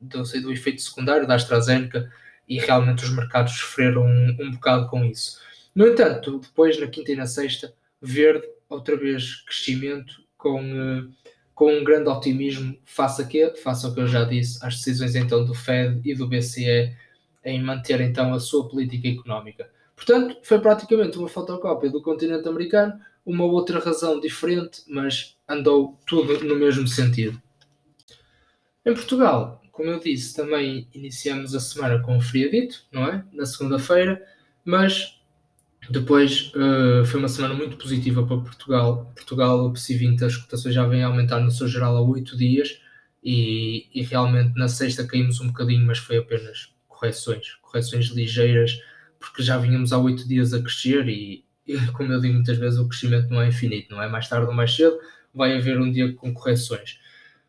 do, 0.00 0.22
do 0.22 0.52
efeito 0.52 0.82
secundário 0.82 1.26
da 1.26 1.34
AstraZeneca 1.34 2.10
e 2.48 2.58
realmente 2.58 3.04
os 3.04 3.10
mercados 3.10 3.54
sofreram 3.54 4.04
um, 4.06 4.36
um 4.40 4.50
bocado 4.52 4.88
com 4.88 5.04
isso. 5.04 5.40
No 5.74 5.86
entanto, 5.86 6.38
depois 6.38 6.80
na 6.80 6.86
quinta 6.86 7.12
e 7.12 7.16
na 7.16 7.26
sexta, 7.26 7.74
verde, 8.00 8.46
outra 8.68 8.96
vez 8.96 9.42
crescimento 9.42 10.22
com, 10.36 10.60
uh, 10.60 11.10
com 11.54 11.72
um 11.72 11.84
grande 11.84 12.08
otimismo 12.08 12.76
face 12.84 13.22
a 13.22 13.26
quê? 13.26 13.52
Face 13.62 13.84
ao 13.84 13.92
que 13.92 14.00
eu 14.00 14.06
já 14.06 14.24
disse, 14.24 14.64
às 14.64 14.76
decisões 14.76 15.14
então 15.14 15.44
do 15.44 15.54
Fed 15.54 16.00
e 16.04 16.14
do 16.14 16.26
BCE 16.26 16.94
em 17.44 17.62
manter 17.62 18.00
então 18.00 18.34
a 18.34 18.40
sua 18.40 18.68
política 18.68 19.08
económica. 19.08 19.70
Portanto, 19.94 20.38
foi 20.42 20.58
praticamente 20.58 21.16
uma 21.18 21.28
fotocópia 21.28 21.90
do 21.90 22.02
continente 22.02 22.48
americano, 22.48 23.00
uma 23.24 23.44
outra 23.44 23.78
razão 23.78 24.20
diferente, 24.20 24.82
mas 24.86 25.36
andou 25.48 25.98
tudo 26.06 26.44
no 26.44 26.56
mesmo 26.56 26.86
sentido. 26.86 27.40
Em 28.84 28.94
Portugal, 28.94 29.60
como 29.76 29.90
eu 29.90 30.00
disse, 30.00 30.34
também 30.34 30.88
iniciamos 30.94 31.54
a 31.54 31.60
semana 31.60 31.98
com 31.98 32.16
o 32.16 32.20
feriadito, 32.20 32.86
não 32.90 33.04
é? 33.04 33.22
Na 33.30 33.44
segunda-feira, 33.44 34.26
mas 34.64 35.20
depois 35.90 36.50
uh, 36.54 37.04
foi 37.04 37.20
uma 37.20 37.28
semana 37.28 37.52
muito 37.52 37.76
positiva 37.76 38.26
para 38.26 38.38
Portugal. 38.38 39.12
Portugal, 39.14 39.66
o 39.66 39.72
PSI 39.74 39.94
20, 39.98 40.24
as 40.24 40.36
cotações 40.36 40.74
já 40.74 40.86
vêm 40.86 41.02
a 41.02 41.08
aumentar 41.08 41.40
no 41.40 41.50
seu 41.50 41.68
geral 41.68 41.94
há 41.94 42.00
8 42.00 42.38
dias 42.38 42.80
e, 43.22 43.86
e 43.94 44.02
realmente 44.02 44.58
na 44.58 44.66
sexta 44.66 45.06
caímos 45.06 45.42
um 45.42 45.48
bocadinho, 45.48 45.86
mas 45.86 45.98
foi 45.98 46.16
apenas 46.16 46.74
correções, 46.88 47.56
correções 47.60 48.06
ligeiras, 48.06 48.80
porque 49.20 49.42
já 49.42 49.58
vínhamos 49.58 49.92
há 49.92 49.98
8 49.98 50.26
dias 50.26 50.54
a 50.54 50.62
crescer 50.62 51.06
e, 51.06 51.44
e, 51.66 51.76
como 51.92 52.10
eu 52.14 52.20
digo 52.20 52.32
muitas 52.32 52.56
vezes, 52.56 52.78
o 52.78 52.88
crescimento 52.88 53.28
não 53.28 53.42
é 53.42 53.48
infinito, 53.48 53.94
não 53.94 54.02
é? 54.02 54.08
Mais 54.08 54.26
tarde 54.26 54.46
ou 54.46 54.54
mais 54.54 54.74
cedo 54.74 54.98
vai 55.34 55.54
haver 55.54 55.78
um 55.78 55.92
dia 55.92 56.14
com 56.14 56.32
correções. 56.32 56.98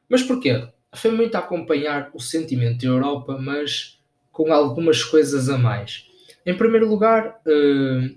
Mas 0.09 0.21
porquê? 0.23 0.67
Foi 0.97 1.11
muito 1.11 1.35
acompanhar 1.35 2.09
o 2.13 2.19
sentimento 2.19 2.81
da 2.81 2.87
Europa, 2.87 3.37
mas 3.39 3.99
com 4.31 4.51
algumas 4.53 5.03
coisas 5.03 5.49
a 5.49 5.57
mais. 5.57 6.05
Em 6.45 6.55
primeiro 6.55 6.87
lugar, 6.87 7.41
uh, 7.45 8.15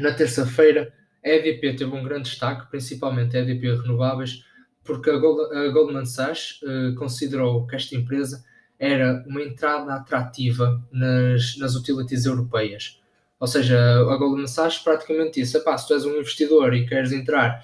na 0.00 0.12
terça-feira, 0.12 0.92
a 1.24 1.28
EDP 1.28 1.74
teve 1.74 1.90
um 1.90 2.02
grande 2.02 2.30
destaque, 2.30 2.70
principalmente 2.70 3.36
a 3.36 3.40
EDP 3.40 3.80
Renováveis, 3.82 4.44
porque 4.82 5.10
a, 5.10 5.16
Goldman 5.16 6.04
Sachs 6.04 6.60
uh, 6.62 6.94
considerou 6.96 7.66
que 7.66 7.76
esta 7.76 7.94
empresa 7.94 8.44
era 8.78 9.24
uma 9.26 9.42
entrada 9.42 9.94
atrativa 9.94 10.82
nas, 10.92 11.56
nas 11.58 11.74
utilities 11.74 12.26
europeias. 12.26 13.00
Ou 13.40 13.46
seja, 13.46 13.78
a 13.78 14.16
Goldman 14.16 14.46
Sachs 14.46 14.78
praticamente 14.78 15.40
disse: 15.40 15.58
se 15.58 15.86
tu 15.86 15.94
és 15.94 16.04
um 16.04 16.16
investidor 16.18 16.74
e 16.74 16.86
queres 16.86 17.12
entrar 17.12 17.62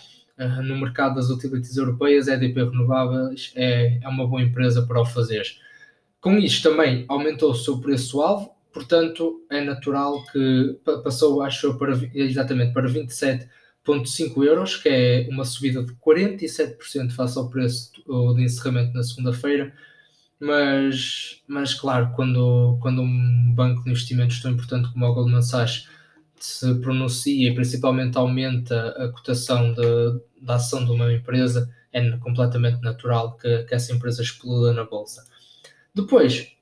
no 0.48 0.76
mercado 0.76 1.16
das 1.16 1.30
utilities 1.30 1.76
europeias, 1.76 2.28
EDP 2.28 2.64
Renováveis 2.64 3.52
é, 3.54 3.98
é 4.02 4.08
uma 4.08 4.26
boa 4.26 4.42
empresa 4.42 4.82
para 4.82 5.00
o 5.00 5.06
fazer. 5.06 5.44
Com 6.20 6.38
isto 6.38 6.68
também 6.68 7.04
aumentou 7.08 7.50
o 7.50 7.54
seu 7.54 7.78
preço-alvo, 7.78 8.50
portanto 8.72 9.44
é 9.50 9.62
natural 9.62 10.24
que 10.26 10.78
passou, 11.02 11.42
acho 11.42 11.74
para, 11.74 11.98
exatamente, 12.14 12.72
para 12.72 12.88
27,5 12.88 14.44
euros, 14.44 14.76
que 14.76 14.88
é 14.88 15.28
uma 15.30 15.44
subida 15.44 15.82
de 15.82 15.92
47% 15.94 17.12
face 17.12 17.38
ao 17.38 17.48
preço 17.48 17.92
de 18.34 18.42
encerramento 18.42 18.94
na 18.94 19.02
segunda-feira. 19.02 19.72
Mas, 20.38 21.42
mas 21.46 21.74
claro, 21.74 22.12
quando, 22.16 22.78
quando 22.80 23.02
um 23.02 23.52
banco 23.54 23.84
de 23.84 23.90
investimentos 23.90 24.40
tão 24.40 24.52
importante 24.52 24.90
como 24.90 25.06
o 25.06 25.14
Goldman 25.14 25.42
Sachs 25.42 25.86
se 26.44 26.74
pronuncia 26.80 27.50
e 27.50 27.54
principalmente 27.54 28.16
aumenta 28.16 28.88
a 28.90 29.08
cotação 29.08 29.74
da 30.40 30.54
ação 30.54 30.84
de 30.84 30.90
uma 30.90 31.12
empresa, 31.12 31.70
é 31.92 32.10
completamente 32.18 32.80
natural 32.82 33.36
que, 33.36 33.64
que 33.64 33.74
essa 33.74 33.92
empresa 33.92 34.22
exploda 34.22 34.72
na 34.72 34.84
bolsa. 34.84 35.24
Depois, 35.94 36.52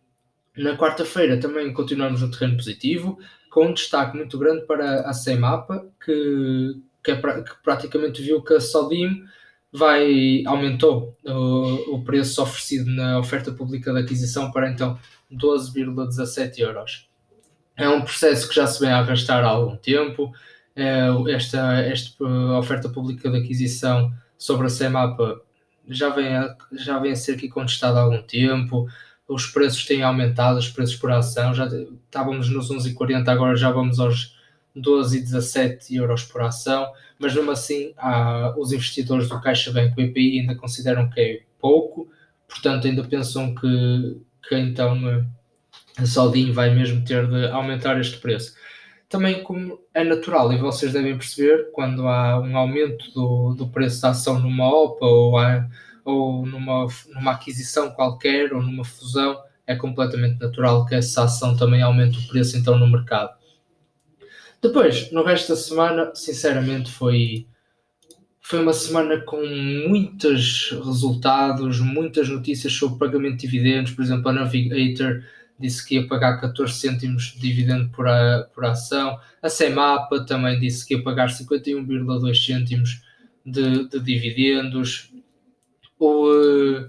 na 0.56 0.76
quarta-feira 0.76 1.38
também 1.38 1.72
continuamos 1.72 2.22
no 2.22 2.30
terreno 2.30 2.56
positivo, 2.56 3.18
com 3.50 3.66
um 3.66 3.74
destaque 3.74 4.16
muito 4.16 4.38
grande 4.38 4.66
para 4.66 5.02
a 5.02 5.12
CEMAPA, 5.12 5.86
que, 6.04 6.80
que, 7.04 7.10
é, 7.10 7.16
que 7.16 7.62
praticamente 7.62 8.22
viu 8.22 8.42
que 8.42 8.54
a 8.54 8.60
Sodim 8.60 9.22
vai, 9.72 10.42
aumentou 10.46 11.16
o, 11.24 11.96
o 11.96 12.04
preço 12.04 12.42
oferecido 12.42 12.90
na 12.90 13.18
oferta 13.18 13.52
pública 13.52 13.92
de 13.92 14.00
aquisição 14.00 14.50
para 14.50 14.70
então 14.70 14.98
12,17 15.32 16.58
euros. 16.58 17.07
É 17.78 17.88
um 17.88 18.02
processo 18.02 18.48
que 18.48 18.56
já 18.56 18.66
se 18.66 18.80
vem 18.80 18.90
a 18.90 18.98
arrastar 18.98 19.44
há 19.44 19.48
algum 19.48 19.76
tempo. 19.76 20.32
É, 20.74 21.06
esta, 21.30 21.80
esta 21.80 22.24
oferta 22.58 22.88
pública 22.88 23.30
de 23.30 23.38
aquisição 23.38 24.12
sobre 24.36 24.66
a 24.66 24.70
CEMAPA 24.70 25.40
já 25.88 26.10
vem 26.10 26.36
a, 26.36 26.56
já 26.72 26.98
vem 26.98 27.12
a 27.12 27.16
ser 27.16 27.36
aqui 27.36 27.48
contestada 27.48 28.00
há 28.00 28.02
algum 28.02 28.20
tempo. 28.22 28.88
Os 29.28 29.46
preços 29.46 29.86
têm 29.86 30.02
aumentado, 30.02 30.58
os 30.58 30.68
preços 30.68 30.96
por 30.96 31.12
ação, 31.12 31.54
já 31.54 31.66
estávamos 31.66 32.50
nos 32.50 32.68
11,40, 32.68 33.28
agora 33.28 33.56
já 33.56 33.70
vamos 33.70 34.00
aos 34.00 34.36
12,17 34.76 35.94
euros 35.94 36.24
por 36.24 36.42
ação, 36.42 36.90
mas 37.18 37.34
mesmo 37.34 37.50
assim 37.50 37.92
há, 37.96 38.54
os 38.56 38.72
investidores 38.72 39.28
do 39.28 39.40
CaixaBank 39.40 39.94
BPI 39.94 40.40
ainda 40.40 40.54
consideram 40.56 41.08
que 41.08 41.20
é 41.20 41.42
pouco, 41.60 42.08
portanto 42.48 42.86
ainda 42.86 43.04
pensam 43.04 43.54
que, 43.54 44.20
que 44.48 44.56
então 44.56 45.26
a 45.98 46.06
Saldin 46.06 46.52
vai 46.52 46.74
mesmo 46.74 47.04
ter 47.04 47.26
de 47.26 47.46
aumentar 47.48 48.00
este 48.00 48.18
preço. 48.18 48.54
Também 49.08 49.42
como 49.42 49.80
é 49.92 50.04
natural, 50.04 50.52
e 50.52 50.58
vocês 50.58 50.92
devem 50.92 51.16
perceber, 51.16 51.70
quando 51.72 52.06
há 52.06 52.40
um 52.40 52.56
aumento 52.56 53.10
do, 53.12 53.54
do 53.54 53.68
preço 53.68 54.02
da 54.02 54.10
ação 54.10 54.38
numa 54.38 54.68
OPA 54.68 55.06
ou 55.06 55.38
há 55.38 55.66
ou 56.04 56.46
numa, 56.46 56.86
numa 57.14 57.32
aquisição 57.32 57.90
qualquer 57.90 58.52
ou 58.54 58.62
numa 58.62 58.84
fusão, 58.84 59.38
é 59.66 59.76
completamente 59.76 60.40
natural 60.40 60.86
que 60.86 60.94
essa 60.94 61.24
ação 61.24 61.54
também 61.54 61.82
aumente 61.82 62.18
o 62.18 62.28
preço 62.28 62.56
então 62.56 62.78
no 62.78 62.86
mercado. 62.86 63.36
Depois, 64.62 65.12
no 65.12 65.22
resto 65.22 65.50
da 65.50 65.56
semana, 65.56 66.10
sinceramente, 66.14 66.90
foi, 66.90 67.46
foi 68.40 68.62
uma 68.62 68.72
semana 68.72 69.20
com 69.20 69.44
muitos 69.86 70.70
resultados, 70.70 71.78
muitas 71.78 72.28
notícias 72.28 72.72
sobre 72.72 72.98
pagamento 72.98 73.36
de 73.36 73.46
dividendos. 73.46 73.92
Por 73.92 74.02
exemplo, 74.02 74.30
a 74.30 74.32
Navigator 74.32 75.22
disse 75.58 75.86
que 75.86 75.96
ia 75.96 76.06
pagar 76.06 76.40
14 76.40 76.72
cêntimos 76.72 77.34
de 77.34 77.40
dividendo 77.40 77.88
por, 77.90 78.06
a, 78.06 78.48
por 78.54 78.64
ação. 78.64 79.18
A 79.42 79.48
Semapa 79.48 80.24
também 80.24 80.58
disse 80.58 80.86
que 80.86 80.94
ia 80.94 81.02
pagar 81.02 81.28
51,2 81.28 82.46
cêntimos 82.46 83.02
de, 83.44 83.88
de 83.88 84.00
dividendos. 84.00 85.12
O, 85.98 86.30
uh, 86.30 86.88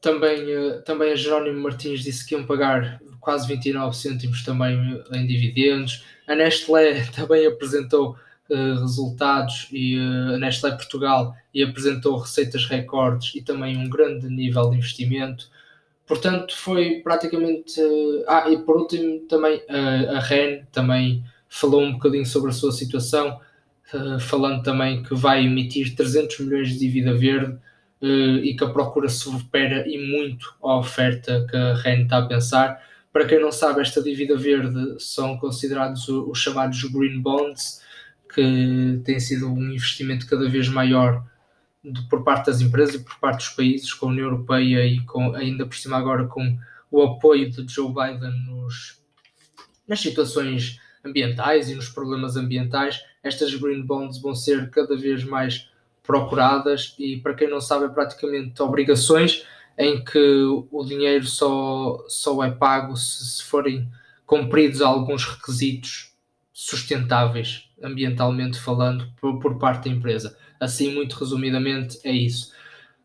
também, 0.00 0.42
uh, 0.56 0.82
também 0.82 1.12
a 1.12 1.16
Jerónimo 1.16 1.60
Martins 1.60 2.02
disse 2.02 2.26
que 2.26 2.34
iam 2.34 2.44
pagar 2.44 3.00
quase 3.20 3.46
29 3.46 3.96
cêntimos 3.96 4.42
também 4.42 5.02
em 5.12 5.26
dividendos. 5.26 6.04
A 6.26 6.34
Nestlé 6.34 7.04
também 7.14 7.46
apresentou 7.46 8.16
uh, 8.48 8.80
resultados 8.80 9.68
e 9.70 9.98
a 9.98 10.38
Nestlé 10.38 10.72
Portugal 10.72 11.36
e 11.54 11.62
apresentou 11.62 12.18
receitas 12.18 12.64
recordes 12.64 13.34
e 13.34 13.42
também 13.42 13.76
um 13.76 13.88
grande 13.88 14.28
nível 14.28 14.70
de 14.70 14.78
investimento. 14.78 15.48
Portanto, 16.10 16.56
foi 16.56 17.00
praticamente. 17.04 17.80
ah, 18.26 18.50
e 18.50 18.58
por 18.58 18.78
último, 18.78 19.20
também 19.28 19.62
a 19.68 20.18
REN 20.18 20.64
também 20.72 21.22
falou 21.48 21.82
um 21.82 21.92
bocadinho 21.92 22.26
sobre 22.26 22.50
a 22.50 22.52
sua 22.52 22.72
situação, 22.72 23.38
falando 24.18 24.60
também 24.64 25.04
que 25.04 25.14
vai 25.14 25.44
emitir 25.44 25.94
300 25.94 26.40
milhões 26.40 26.70
de 26.70 26.80
dívida 26.80 27.14
verde 27.14 27.56
e 28.02 28.56
que 28.58 28.64
a 28.64 28.70
procura 28.70 29.08
supera 29.08 29.88
e 29.88 29.98
muito 29.98 30.52
a 30.60 30.78
oferta 30.78 31.46
que 31.48 31.56
a 31.56 31.74
REN 31.74 32.02
está 32.02 32.18
a 32.18 32.26
pensar. 32.26 32.82
Para 33.12 33.24
quem 33.24 33.40
não 33.40 33.52
sabe, 33.52 33.80
esta 33.80 34.02
dívida 34.02 34.36
verde 34.36 34.96
são 34.98 35.38
considerados 35.38 36.08
os 36.08 36.36
chamados 36.40 36.82
green 36.90 37.20
bonds, 37.20 37.82
que 38.34 39.00
tem 39.04 39.20
sido 39.20 39.46
um 39.46 39.70
investimento 39.70 40.26
cada 40.26 40.48
vez 40.48 40.66
maior 40.66 41.24
de, 41.82 42.02
por 42.08 42.22
parte 42.22 42.46
das 42.46 42.60
empresas 42.60 42.94
e 42.94 43.04
por 43.04 43.18
parte 43.18 43.38
dos 43.38 43.48
países, 43.50 43.92
com 43.92 44.06
a 44.06 44.10
União 44.10 44.26
Europeia 44.26 44.86
e 44.86 45.00
com, 45.00 45.34
ainda 45.34 45.66
por 45.66 45.76
cima 45.76 45.96
agora 45.96 46.26
com 46.26 46.58
o 46.90 47.02
apoio 47.02 47.50
de 47.50 47.66
Joe 47.72 47.88
Biden 47.88 48.32
nos, 48.46 49.00
nas 49.86 50.00
situações 50.00 50.78
ambientais 51.04 51.70
e 51.70 51.74
nos 51.74 51.88
problemas 51.88 52.36
ambientais, 52.36 53.00
estas 53.22 53.54
green 53.54 53.82
bonds 53.82 54.20
vão 54.20 54.34
ser 54.34 54.70
cada 54.70 54.96
vez 54.96 55.24
mais 55.24 55.70
procuradas 56.02 56.94
e 56.98 57.18
para 57.18 57.34
quem 57.34 57.48
não 57.48 57.60
sabe 57.60 57.84
é 57.84 57.88
praticamente 57.88 58.60
obrigações 58.62 59.44
em 59.78 60.04
que 60.04 60.44
o 60.70 60.84
dinheiro 60.84 61.26
só, 61.26 62.04
só 62.08 62.42
é 62.44 62.50
pago 62.50 62.96
se, 62.96 63.24
se 63.24 63.44
forem 63.44 63.88
cumpridos 64.26 64.82
alguns 64.82 65.24
requisitos 65.24 66.12
sustentáveis 66.52 67.70
ambientalmente 67.82 68.58
falando 68.58 69.10
por, 69.20 69.38
por 69.38 69.58
parte 69.58 69.88
da 69.88 69.96
empresa. 69.96 70.36
Assim, 70.60 70.94
muito 70.94 71.16
resumidamente, 71.16 71.98
é 72.04 72.12
isso. 72.12 72.52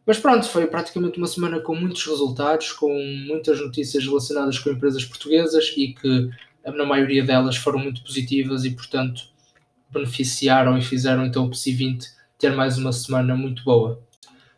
Mas 0.05 0.19
pronto, 0.19 0.47
foi 0.47 0.67
praticamente 0.67 1.17
uma 1.17 1.25
semana 1.25 1.59
com 1.59 1.73
muitos 1.73 2.05
resultados, 2.05 2.71
com 2.73 2.93
muitas 3.25 3.59
notícias 3.59 4.05
relacionadas 4.05 4.59
com 4.59 4.69
empresas 4.69 5.03
portuguesas 5.03 5.73
e 5.75 5.93
que 5.93 6.29
na 6.65 6.85
maioria 6.85 7.23
delas 7.23 7.55
foram 7.55 7.79
muito 7.79 8.03
positivas 8.03 8.65
e, 8.65 8.71
portanto, 8.71 9.23
beneficiaram 9.89 10.77
e 10.77 10.81
fizeram 10.81 11.25
então 11.25 11.45
o 11.45 11.49
PSI 11.49 11.71
20 11.71 12.07
ter 12.37 12.53
mais 12.53 12.77
uma 12.77 12.91
semana 12.91 13.35
muito 13.35 13.63
boa. 13.63 14.03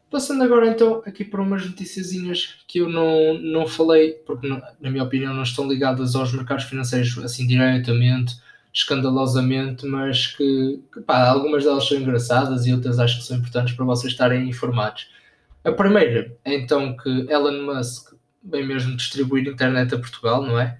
Passando 0.09 0.41
agora 0.41 0.67
então 0.67 1.01
aqui 1.05 1.23
para 1.25 1.41
umas 1.41 1.65
noticiazinhas 1.65 2.55
que 2.67 2.79
eu 2.79 2.89
não, 2.89 3.37
não 3.39 3.67
falei, 3.67 4.13
porque 4.25 4.47
na 4.47 4.89
minha 4.89 5.03
opinião 5.03 5.33
não 5.33 5.43
estão 5.43 5.67
ligadas 5.67 6.15
aos 6.15 6.31
mercados 6.33 6.63
financeiros 6.63 7.17
assim 7.19 7.45
diretamente, 7.45 8.35
escandalosamente, 8.77 9.87
mas 9.87 10.27
que, 10.27 10.83
que 10.93 11.01
pá, 11.01 11.27
algumas 11.27 11.63
delas 11.63 11.87
são 11.87 11.97
engraçadas 11.97 12.67
e 12.67 12.73
outras 12.73 12.99
acho 12.99 13.17
que 13.17 13.25
são 13.25 13.37
importantes 13.37 13.75
para 13.75 13.85
vocês 13.85 14.13
estarem 14.13 14.47
informados. 14.47 15.09
A 15.63 15.71
primeira 15.71 16.37
é 16.45 16.53
então 16.53 16.95
que 16.95 17.09
Elon 17.27 17.63
Musk 17.63 18.13
vem 18.43 18.65
mesmo 18.65 18.95
distribuir 18.95 19.47
internet 19.47 19.95
a 19.95 19.97
Portugal, 19.97 20.43
não 20.43 20.59
é? 20.59 20.79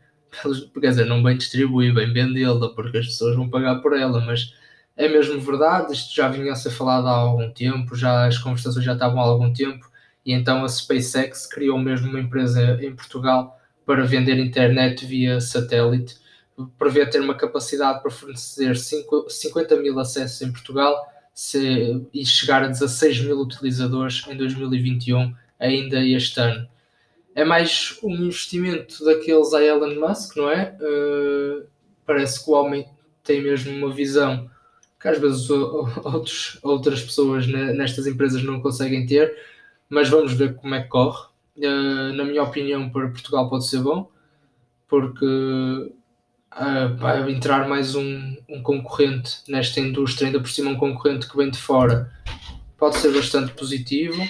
Quer 0.80 0.89
dizer, 0.89 1.06
não 1.06 1.24
bem 1.24 1.38
distribuir, 1.38 1.92
bem 1.92 2.13
vendê-la, 2.13 2.70
porque 2.70 3.00
as 3.00 3.08
pessoas 3.08 3.36
vão 3.36 3.50
pagar 3.50 3.77
por 3.82 3.98
ela, 3.98 4.22
mas 4.22 4.54
é 4.96 5.10
mesmo 5.10 5.42
verdade, 5.42 5.92
isto 5.94 6.16
já 6.16 6.30
vinha 6.30 6.51
a 6.51 6.56
ser 6.56 6.70
falado 6.70 7.08
há 7.08 7.12
algum 7.12 7.50
tempo, 7.51 7.96
já 7.96 8.27
as 8.27 8.38
conversações 8.38 8.86
já 8.86 8.94
estavam 8.94 9.20
há 9.20 9.24
algum 9.24 9.51
tempo, 9.51 9.89
e 10.24 10.34
então 10.34 10.63
a 10.63 10.70
SpaceX 10.70 11.48
criou 11.48 11.80
mesmo 11.80 12.10
uma 12.10 12.20
empresa 12.20 12.77
em 12.80 12.96
Portugal 12.96 13.60
para 13.86 14.06
vender 14.06 14.38
internet 14.38 15.04
via 15.04 15.42
satélite, 15.42 16.18
prevê 16.78 17.06
ter 17.06 17.22
uma 17.22 17.36
capacidade 17.36 18.02
para 18.02 18.12
fornecer 18.12 18.76
5, 18.76 19.30
50 19.30 19.76
mil 19.78 20.00
acessos 20.00 20.42
em 20.42 20.52
Portugal 20.52 21.08
se, 21.34 22.04
e 22.14 22.26
chegar 22.26 22.64
a 22.64 22.68
16 22.68 23.22
mil 23.22 23.40
utilizadores 23.40 24.26
em 24.28 24.36
2021, 24.36 25.36
ainda 25.60 26.04
este 26.04 26.40
ano. 26.40 26.68
É 27.36 27.46
mais 27.46 28.00
um 28.02 28.10
investimento 28.10 29.06
daqueles 29.06 29.54
a 29.54 29.64
Elon 29.64 30.00
Musk, 30.00 30.36
não 30.36 30.50
é? 30.50 30.76
Uh, 30.82 31.68
parece 32.06 32.44
que 32.44 32.50
o 32.50 32.56
homem 32.56 32.88
tem 33.24 33.44
mesmo 33.44 33.72
uma 33.78 33.94
visão 33.94 34.50
que 35.00 35.08
às 35.08 35.20
vezes 35.20 35.48
outros, 35.52 36.58
outras 36.64 37.04
pessoas 37.04 37.46
nestas 37.46 38.08
empresas 38.08 38.44
não 38.44 38.60
conseguem 38.60 39.06
ter, 39.06 39.38
mas 39.88 40.10
vamos 40.10 40.34
ver 40.34 40.56
como 40.56 40.74
é 40.74 40.82
que 40.82 40.90
corre. 40.90 41.28
Uh, 41.58 42.14
na 42.14 42.24
minha 42.24 42.42
opinião, 42.42 42.90
para 42.90 43.08
Portugal 43.10 43.48
pode 43.48 43.68
ser 43.68 43.82
bom, 43.82 44.10
porque 44.88 45.94
uh, 46.60 46.96
vai 46.98 47.30
entrar 47.32 47.68
mais 47.68 47.96
um, 47.96 48.36
um 48.50 48.62
concorrente 48.62 49.38
nesta 49.48 49.80
indústria, 49.80 50.28
ainda 50.28 50.40
por 50.40 50.50
cima 50.50 50.72
um 50.72 50.76
concorrente 50.76 51.28
que 51.28 51.38
vem 51.38 51.50
de 51.50 51.58
fora, 51.58 52.12
pode 52.78 52.98
ser 52.98 53.12
bastante 53.14 53.54
positivo. 53.54 54.22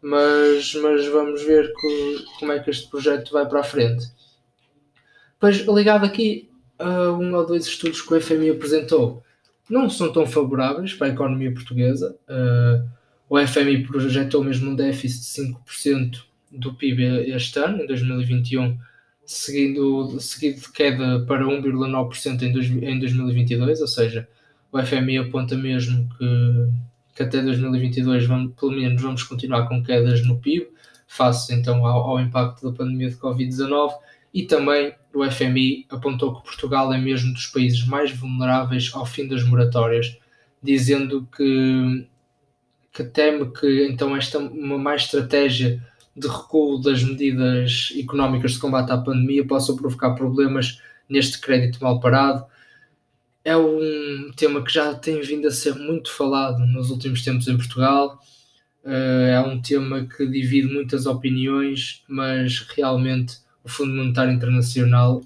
Mas, 0.00 0.74
mas 0.74 1.06
vamos 1.08 1.42
ver 1.42 1.72
que, 1.74 2.24
como 2.38 2.52
é 2.52 2.60
que 2.60 2.70
este 2.70 2.88
projeto 2.88 3.32
vai 3.32 3.46
para 3.46 3.60
a 3.60 3.64
frente. 3.64 4.06
Pois 5.40 5.56
ligado 5.56 6.04
aqui 6.04 6.48
uh, 6.78 7.12
um 7.12 7.34
ou 7.34 7.44
dois 7.44 7.66
estudos 7.66 8.00
que 8.00 8.14
o 8.14 8.20
FMI 8.20 8.50
apresentou 8.50 9.22
não 9.68 9.90
são 9.90 10.12
tão 10.12 10.26
favoráveis 10.26 10.94
para 10.94 11.08
a 11.08 11.10
economia 11.10 11.52
portuguesa. 11.52 12.16
Uh, 12.28 12.88
o 13.28 13.38
FMI 13.46 13.86
projetou 13.86 14.42
mesmo 14.42 14.70
um 14.70 14.74
déficit 14.74 15.42
de 15.42 15.54
5% 15.54 16.22
do 16.50 16.74
PIB 16.74 17.30
este 17.30 17.58
ano, 17.58 17.82
em 17.82 17.86
2021, 17.86 18.78
seguindo, 19.28 20.18
seguido 20.20 20.58
de 20.58 20.72
queda 20.72 21.20
para 21.26 21.44
1,9% 21.44 22.42
em, 22.42 22.90
em 22.90 22.98
2022, 22.98 23.82
ou 23.82 23.86
seja, 23.86 24.26
o 24.72 24.82
FMI 24.82 25.18
aponta 25.18 25.54
mesmo 25.54 26.08
que, 26.16 26.68
que 27.14 27.22
até 27.22 27.42
2022 27.42 28.26
vamos, 28.26 28.54
pelo 28.58 28.72
menos 28.72 29.02
vamos 29.02 29.22
continuar 29.22 29.68
com 29.68 29.84
quedas 29.84 30.26
no 30.26 30.38
PIB, 30.38 30.68
face 31.06 31.52
então 31.52 31.84
ao, 31.84 32.08
ao 32.08 32.20
impacto 32.20 32.70
da 32.70 32.74
pandemia 32.74 33.10
de 33.10 33.16
Covid-19 33.16 33.92
e 34.32 34.44
também 34.44 34.94
o 35.12 35.22
FMI 35.30 35.86
apontou 35.90 36.34
que 36.34 36.44
Portugal 36.44 36.90
é 36.90 36.98
mesmo 36.98 37.34
dos 37.34 37.46
países 37.48 37.86
mais 37.86 38.10
vulneráveis 38.10 38.90
ao 38.94 39.04
fim 39.04 39.28
das 39.28 39.44
moratórias, 39.44 40.18
dizendo 40.62 41.28
que, 41.36 42.06
que 42.94 43.04
teme 43.04 43.52
que 43.52 43.88
então 43.90 44.16
esta 44.16 44.38
uma 44.38 44.78
mais 44.78 45.02
estratégia 45.02 45.86
de 46.18 46.26
recuo 46.26 46.80
das 46.80 47.02
medidas 47.02 47.92
económicas 47.96 48.52
de 48.52 48.58
combate 48.58 48.90
à 48.90 48.98
pandemia 48.98 49.46
possa 49.46 49.74
provocar 49.74 50.14
problemas 50.14 50.80
neste 51.08 51.40
crédito 51.40 51.82
mal 51.82 52.00
parado. 52.00 52.44
É 53.44 53.56
um 53.56 54.30
tema 54.36 54.62
que 54.62 54.72
já 54.72 54.94
tem 54.94 55.20
vindo 55.22 55.48
a 55.48 55.50
ser 55.50 55.74
muito 55.74 56.12
falado 56.12 56.66
nos 56.66 56.90
últimos 56.90 57.22
tempos 57.22 57.48
em 57.48 57.56
Portugal. 57.56 58.18
Eh, 58.84 59.32
é 59.34 59.40
um 59.40 59.60
tema 59.60 60.04
que 60.04 60.26
divide 60.26 60.72
muitas 60.72 61.06
opiniões, 61.06 62.02
mas 62.08 62.66
realmente 62.76 63.38
o 63.64 63.68
Fundo 63.68 63.94
Monetário 63.94 64.32
Internacional 64.32 65.22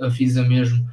avisa 0.00 0.42
mesmo 0.42 0.88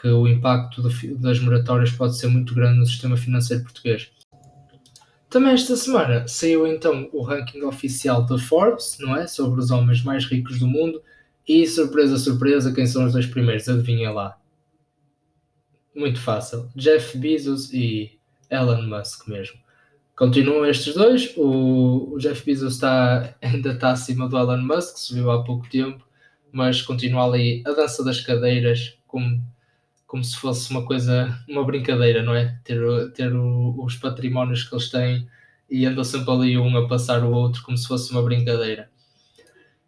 que 0.00 0.08
o 0.08 0.26
impacto 0.26 0.82
das 1.18 1.40
moratórias 1.40 1.90
pode 1.90 2.18
ser 2.18 2.28
muito 2.28 2.54
grande 2.54 2.78
no 2.78 2.86
sistema 2.86 3.16
financeiro 3.16 3.62
português. 3.62 4.10
Também 5.36 5.52
esta 5.52 5.76
semana 5.76 6.26
saiu 6.26 6.66
então 6.66 7.10
o 7.12 7.20
ranking 7.20 7.60
oficial 7.60 8.24
da 8.24 8.38
Forbes, 8.38 8.96
não 8.98 9.14
é? 9.14 9.26
Sobre 9.26 9.60
os 9.60 9.70
homens 9.70 10.02
mais 10.02 10.24
ricos 10.24 10.58
do 10.58 10.66
mundo. 10.66 11.02
E 11.46 11.66
surpresa, 11.66 12.16
surpresa, 12.16 12.72
quem 12.72 12.86
são 12.86 13.04
os 13.04 13.12
dois 13.12 13.26
primeiros? 13.26 13.68
Adivinha 13.68 14.10
lá. 14.10 14.38
Muito 15.94 16.18
fácil. 16.18 16.70
Jeff 16.74 17.18
Bezos 17.18 17.70
e 17.70 18.18
Elon 18.48 18.84
Musk 18.84 19.28
mesmo. 19.28 19.58
Continuam 20.16 20.64
estes 20.64 20.94
dois. 20.94 21.30
O, 21.36 22.16
Jeff 22.18 22.42
Bezos 22.42 22.72
está, 22.72 23.36
ainda 23.42 23.72
está 23.72 23.90
acima 23.90 24.26
do 24.30 24.38
Elon 24.38 24.62
Musk, 24.62 24.96
subiu 24.96 25.30
há 25.30 25.44
pouco 25.44 25.68
tempo, 25.68 26.02
mas 26.50 26.80
continua 26.80 27.26
ali 27.26 27.62
a 27.66 27.72
dança 27.72 28.02
das 28.02 28.22
cadeiras, 28.22 28.96
como, 29.06 29.38
como 30.16 30.24
se 30.24 30.36
fosse 30.38 30.70
uma 30.70 30.82
coisa, 30.82 31.38
uma 31.46 31.62
brincadeira, 31.62 32.22
não 32.22 32.34
é? 32.34 32.58
Ter, 32.64 32.80
ter 33.12 33.34
o, 33.34 33.74
os 33.84 33.96
patrimónios 33.96 34.64
que 34.64 34.74
eles 34.74 34.88
têm 34.88 35.28
e 35.68 35.84
andam 35.84 36.02
sempre 36.02 36.30
ali 36.30 36.56
um 36.56 36.74
a 36.74 36.88
passar 36.88 37.22
o 37.22 37.30
outro, 37.30 37.62
como 37.62 37.76
se 37.76 37.86
fosse 37.86 38.10
uma 38.12 38.22
brincadeira. 38.22 38.88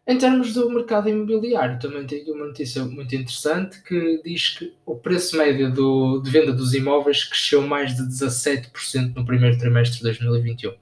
Em 0.06 0.18
termos 0.18 0.52
do 0.52 0.68
mercado 0.68 1.08
imobiliário, 1.08 1.78
também 1.78 2.06
tem 2.06 2.30
uma 2.30 2.46
notícia 2.46 2.84
muito 2.84 3.14
interessante 3.14 3.82
que 3.82 4.20
diz 4.22 4.50
que 4.50 4.74
o 4.84 4.96
preço 4.96 5.34
médio 5.38 5.72
do, 5.72 6.20
de 6.20 6.30
venda 6.30 6.52
dos 6.52 6.74
imóveis 6.74 7.24
cresceu 7.24 7.62
mais 7.66 7.96
de 7.96 8.02
17% 8.02 9.14
no 9.16 9.24
primeiro 9.24 9.56
trimestre 9.56 9.96
de 9.96 10.02
2021. 10.02 10.74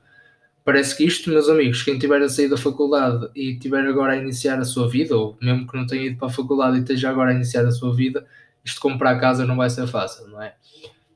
Parece 0.64 0.96
que 0.96 1.04
isto, 1.04 1.30
meus 1.30 1.48
amigos, 1.48 1.84
quem 1.84 1.96
tiver 1.96 2.20
a 2.20 2.28
sair 2.28 2.48
da 2.48 2.56
faculdade 2.56 3.28
e 3.36 3.56
tiver 3.56 3.86
agora 3.86 4.14
a 4.14 4.16
iniciar 4.16 4.58
a 4.58 4.64
sua 4.64 4.88
vida, 4.88 5.16
ou 5.16 5.38
mesmo 5.40 5.68
que 5.68 5.76
não 5.76 5.86
tenha 5.86 6.06
ido 6.06 6.18
para 6.18 6.26
a 6.26 6.32
faculdade 6.32 6.78
e 6.78 6.80
esteja 6.80 7.10
agora 7.10 7.30
a 7.30 7.34
iniciar 7.34 7.64
a 7.64 7.70
sua 7.70 7.94
vida, 7.94 8.26
isto 8.66 8.80
comprar 8.80 9.18
casa 9.20 9.46
não 9.46 9.56
vai 9.56 9.70
ser 9.70 9.86
fácil, 9.86 10.28
não 10.28 10.42
é? 10.42 10.54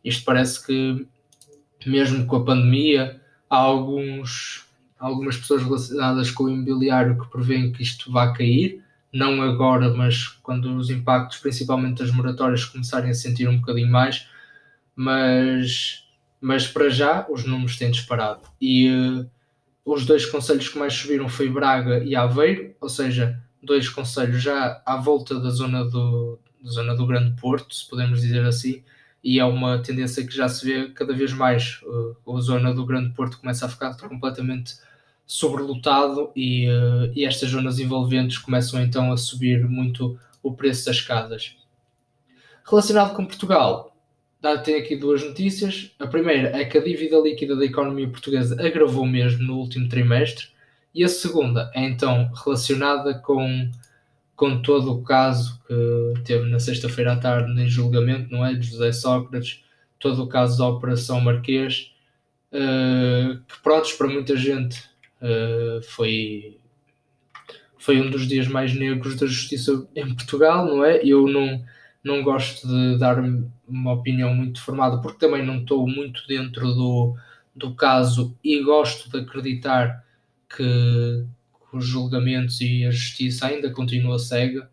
Isto 0.05 0.25
parece 0.25 0.65
que, 0.65 1.07
mesmo 1.85 2.25
com 2.27 2.37
a 2.37 2.45
pandemia, 2.45 3.21
há 3.49 3.57
alguns 3.57 4.67
algumas 4.99 5.39
pessoas 5.39 5.63
relacionadas 5.63 6.31
com 6.31 6.45
o 6.45 6.51
imobiliário 6.51 7.19
que 7.19 7.31
prevêem 7.31 7.73
que 7.73 7.83
isto 7.83 8.13
vá 8.13 8.35
cair, 8.35 8.85
não 9.11 9.41
agora, 9.41 9.89
mas 9.95 10.29
quando 10.29 10.77
os 10.77 10.91
impactos, 10.91 11.39
principalmente 11.39 12.01
das 12.01 12.13
moratórias, 12.13 12.67
começarem 12.67 13.11
a 13.11 13.15
sentir 13.15 13.49
um 13.49 13.59
bocadinho 13.59 13.91
mais, 13.91 14.29
mas, 14.95 16.07
mas 16.39 16.69
para 16.69 16.91
já 16.91 17.27
os 17.31 17.47
números 17.47 17.79
têm 17.79 17.91
disparado. 17.91 18.43
E 18.61 18.91
uh, 18.91 19.29
os 19.87 20.05
dois 20.05 20.27
conselhos 20.27 20.69
que 20.69 20.79
mais 20.79 20.93
subiram 20.93 21.31
foi 21.31 21.49
Braga 21.49 22.05
e 22.05 22.15
Aveiro, 22.15 22.75
ou 22.79 22.89
seja, 22.91 23.43
dois 23.63 23.89
conselhos 23.89 24.43
já 24.43 24.83
à 24.85 24.97
volta 24.99 25.41
da 25.41 25.49
zona 25.49 25.83
do, 25.83 26.39
zona 26.67 26.95
do 26.95 27.07
Grande 27.07 27.41
Porto, 27.41 27.75
se 27.75 27.89
podemos 27.89 28.21
dizer 28.21 28.45
assim, 28.45 28.83
e 29.23 29.39
é 29.39 29.45
uma 29.45 29.79
tendência 29.79 30.27
que 30.27 30.35
já 30.35 30.49
se 30.49 30.65
vê 30.65 30.89
cada 30.89 31.13
vez 31.13 31.33
mais. 31.33 31.81
Uh, 31.83 32.37
a 32.37 32.41
zona 32.41 32.75
do 32.75 32.87
Grande 32.87 33.11
Porto 33.15 33.39
começa 33.39 33.67
a 33.67 33.69
ficar 33.69 33.95
completamente 33.97 34.75
sobrelotado 35.27 36.33
e, 36.35 36.69
uh, 36.69 37.13
e 37.15 37.25
estas 37.25 37.51
zonas 37.51 37.79
envolventes 37.79 38.39
começam 38.39 38.81
então 38.81 39.13
a 39.13 39.17
subir 39.17 39.69
muito 39.69 40.19
o 40.43 40.53
preço 40.53 40.87
das 40.87 41.01
casas. 41.01 41.57
Relacionado 42.65 43.15
com 43.15 43.27
Portugal, 43.27 43.97
tem 44.65 44.77
aqui 44.77 44.97
duas 44.97 45.23
notícias. 45.23 45.91
A 45.99 46.07
primeira 46.07 46.57
é 46.57 46.65
que 46.65 46.79
a 46.79 46.83
dívida 46.83 47.19
líquida 47.19 47.55
da 47.55 47.65
economia 47.65 48.09
portuguesa 48.09 48.55
agravou 48.65 49.07
mesmo 49.07 49.43
no 49.43 49.59
último 49.59 49.89
trimestre, 49.89 50.47
e 50.95 51.05
a 51.05 51.09
segunda 51.09 51.71
é 51.75 51.85
então 51.85 52.31
relacionada 52.45 53.15
com, 53.15 53.71
com 54.41 54.63
todo 54.63 54.93
o 54.93 55.03
caso 55.03 55.61
que 55.67 56.23
teve 56.25 56.49
na 56.49 56.59
sexta-feira 56.59 57.13
à 57.13 57.17
tarde 57.17 57.61
em 57.61 57.69
julgamento, 57.69 58.33
não 58.33 58.45
é? 58.45 58.55
De 58.55 58.67
José 58.67 58.91
Sócrates, 58.91 59.63
todo 59.99 60.23
o 60.23 60.29
caso 60.29 60.57
da 60.57 60.67
Operação 60.67 61.21
Marquês, 61.21 61.93
uh, 62.51 63.39
que 63.47 63.63
prontos 63.63 63.93
para 63.93 64.09
muita 64.09 64.35
gente 64.37 64.91
Uh, 65.21 65.83
foi, 65.83 66.59
foi 67.79 68.01
um 68.01 68.11
dos 68.11 68.27
dias 68.27 68.49
mais 68.49 68.75
negros 68.75 69.17
da 69.17 69.27
justiça 69.27 69.87
em 69.95 70.15
Portugal, 70.15 70.65
não 70.65 70.83
é? 70.83 71.05
Eu 71.05 71.29
não, 71.29 71.63
não 72.03 72.23
gosto 72.23 72.67
de 72.67 72.99
dar 72.99 73.23
uma 73.69 73.93
opinião 73.93 74.35
muito 74.35 74.63
formada, 74.63 74.99
porque 75.03 75.19
também 75.19 75.45
não 75.45 75.59
estou 75.59 75.87
muito 75.87 76.27
dentro 76.27 76.73
do, 76.73 77.15
do 77.55 77.75
caso 77.75 78.35
e 78.43 78.63
gosto 78.63 79.11
de 79.11 79.19
acreditar 79.19 80.03
que 80.57 81.27
os 81.77 81.87
julgamentos 81.87 82.61
e 82.61 82.85
a 82.85 82.91
justiça 82.91 83.47
ainda 83.47 83.71
continua 83.71 84.19
cega 84.19 84.71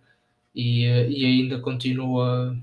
e, 0.56 0.84
e 0.86 1.26
ainda 1.26 1.60
continua 1.60 2.58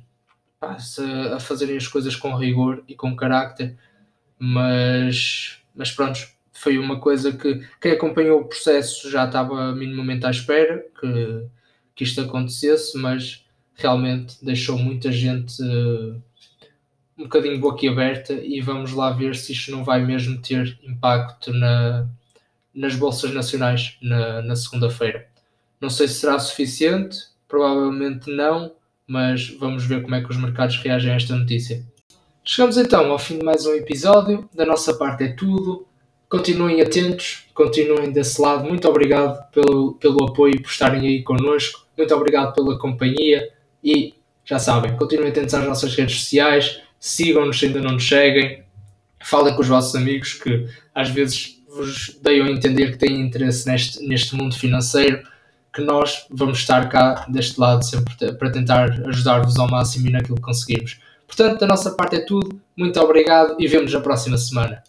a 0.60 1.40
fazerem 1.40 1.76
as 1.76 1.86
coisas 1.86 2.16
com 2.16 2.34
rigor 2.34 2.82
e 2.88 2.94
com 2.94 3.14
carácter, 3.14 3.76
mas 4.38 5.58
mas 5.74 5.90
pronto, 5.90 6.20
foi 6.52 6.78
uma 6.78 7.00
coisa 7.00 7.32
que 7.32 7.66
quem 7.80 7.92
acompanhou 7.92 8.40
o 8.40 8.44
processo 8.44 9.10
já 9.10 9.26
estava 9.26 9.74
minimamente 9.74 10.24
à 10.24 10.30
espera 10.30 10.84
que, 11.00 11.46
que 11.94 12.04
isto 12.04 12.20
acontecesse, 12.20 12.96
mas 12.96 13.44
realmente 13.74 14.36
deixou 14.42 14.78
muita 14.78 15.10
gente 15.10 15.60
uh, 15.62 16.22
um 17.18 17.24
bocadinho 17.24 17.60
boquiaberta 17.60 18.32
e 18.34 18.60
vamos 18.60 18.92
lá 18.92 19.10
ver 19.10 19.34
se 19.34 19.52
isto 19.52 19.72
não 19.72 19.82
vai 19.84 20.04
mesmo 20.04 20.40
ter 20.40 20.78
impacto 20.84 21.52
na, 21.52 22.08
nas 22.74 22.94
bolsas 22.94 23.32
nacionais 23.32 23.96
na, 24.02 24.42
na 24.42 24.56
segunda-feira. 24.56 25.26
Não 25.80 25.90
sei 25.90 26.08
se 26.08 26.14
será 26.14 26.38
suficiente, 26.38 27.18
provavelmente 27.46 28.30
não, 28.30 28.72
mas 29.06 29.48
vamos 29.58 29.84
ver 29.84 30.02
como 30.02 30.14
é 30.14 30.22
que 30.22 30.30
os 30.30 30.36
mercados 30.36 30.76
reagem 30.78 31.12
a 31.12 31.16
esta 31.16 31.36
notícia. 31.36 31.84
Chegamos 32.42 32.76
então 32.76 33.10
ao 33.10 33.18
fim 33.18 33.38
de 33.38 33.44
mais 33.44 33.64
um 33.66 33.74
episódio. 33.74 34.48
Da 34.54 34.66
nossa 34.66 34.94
parte 34.94 35.24
é 35.24 35.28
tudo. 35.32 35.86
Continuem 36.28 36.80
atentos, 36.80 37.44
continuem 37.54 38.10
desse 38.10 38.40
lado. 38.40 38.68
Muito 38.68 38.88
obrigado 38.88 39.50
pelo, 39.50 39.94
pelo 39.94 40.24
apoio, 40.24 40.60
por 40.60 40.70
estarem 40.70 41.06
aí 41.06 41.22
connosco. 41.22 41.86
Muito 41.96 42.14
obrigado 42.14 42.54
pela 42.54 42.78
companhia 42.78 43.50
e 43.82 44.14
já 44.44 44.58
sabem, 44.58 44.96
continuem 44.96 45.30
atentos 45.30 45.54
às 45.54 45.64
nossas 45.64 45.94
redes 45.94 46.20
sociais, 46.20 46.80
sigam-nos 47.00 47.58
se 47.58 47.66
ainda 47.66 47.80
não 47.80 47.92
nos 47.92 48.06
seguem, 48.06 48.62
falem 49.22 49.54
com 49.54 49.62
os 49.62 49.68
vossos 49.68 49.94
amigos 49.94 50.34
que 50.34 50.68
às 50.94 51.08
vezes 51.08 51.53
vos 51.74 52.16
deem 52.22 52.42
a 52.42 52.50
entender 52.50 52.92
que 52.92 52.98
têm 52.98 53.20
interesse 53.20 53.66
neste, 53.66 54.06
neste 54.06 54.34
mundo 54.36 54.54
financeiro, 54.54 55.22
que 55.72 55.82
nós 55.82 56.26
vamos 56.30 56.58
estar 56.58 56.88
cá 56.88 57.26
deste 57.28 57.58
lado 57.58 57.84
sempre 57.84 58.32
para 58.34 58.50
tentar 58.50 58.90
ajudar-vos 59.08 59.58
ao 59.58 59.68
máximo 59.68 60.06
e 60.06 60.12
naquilo 60.12 60.36
que 60.36 60.42
conseguirmos. 60.42 61.00
Portanto, 61.26 61.58
da 61.58 61.66
nossa 61.66 61.90
parte 61.90 62.16
é 62.16 62.20
tudo. 62.20 62.60
Muito 62.76 63.00
obrigado 63.00 63.56
e 63.58 63.66
vemos 63.66 63.92
na 63.92 64.00
próxima 64.00 64.38
semana. 64.38 64.82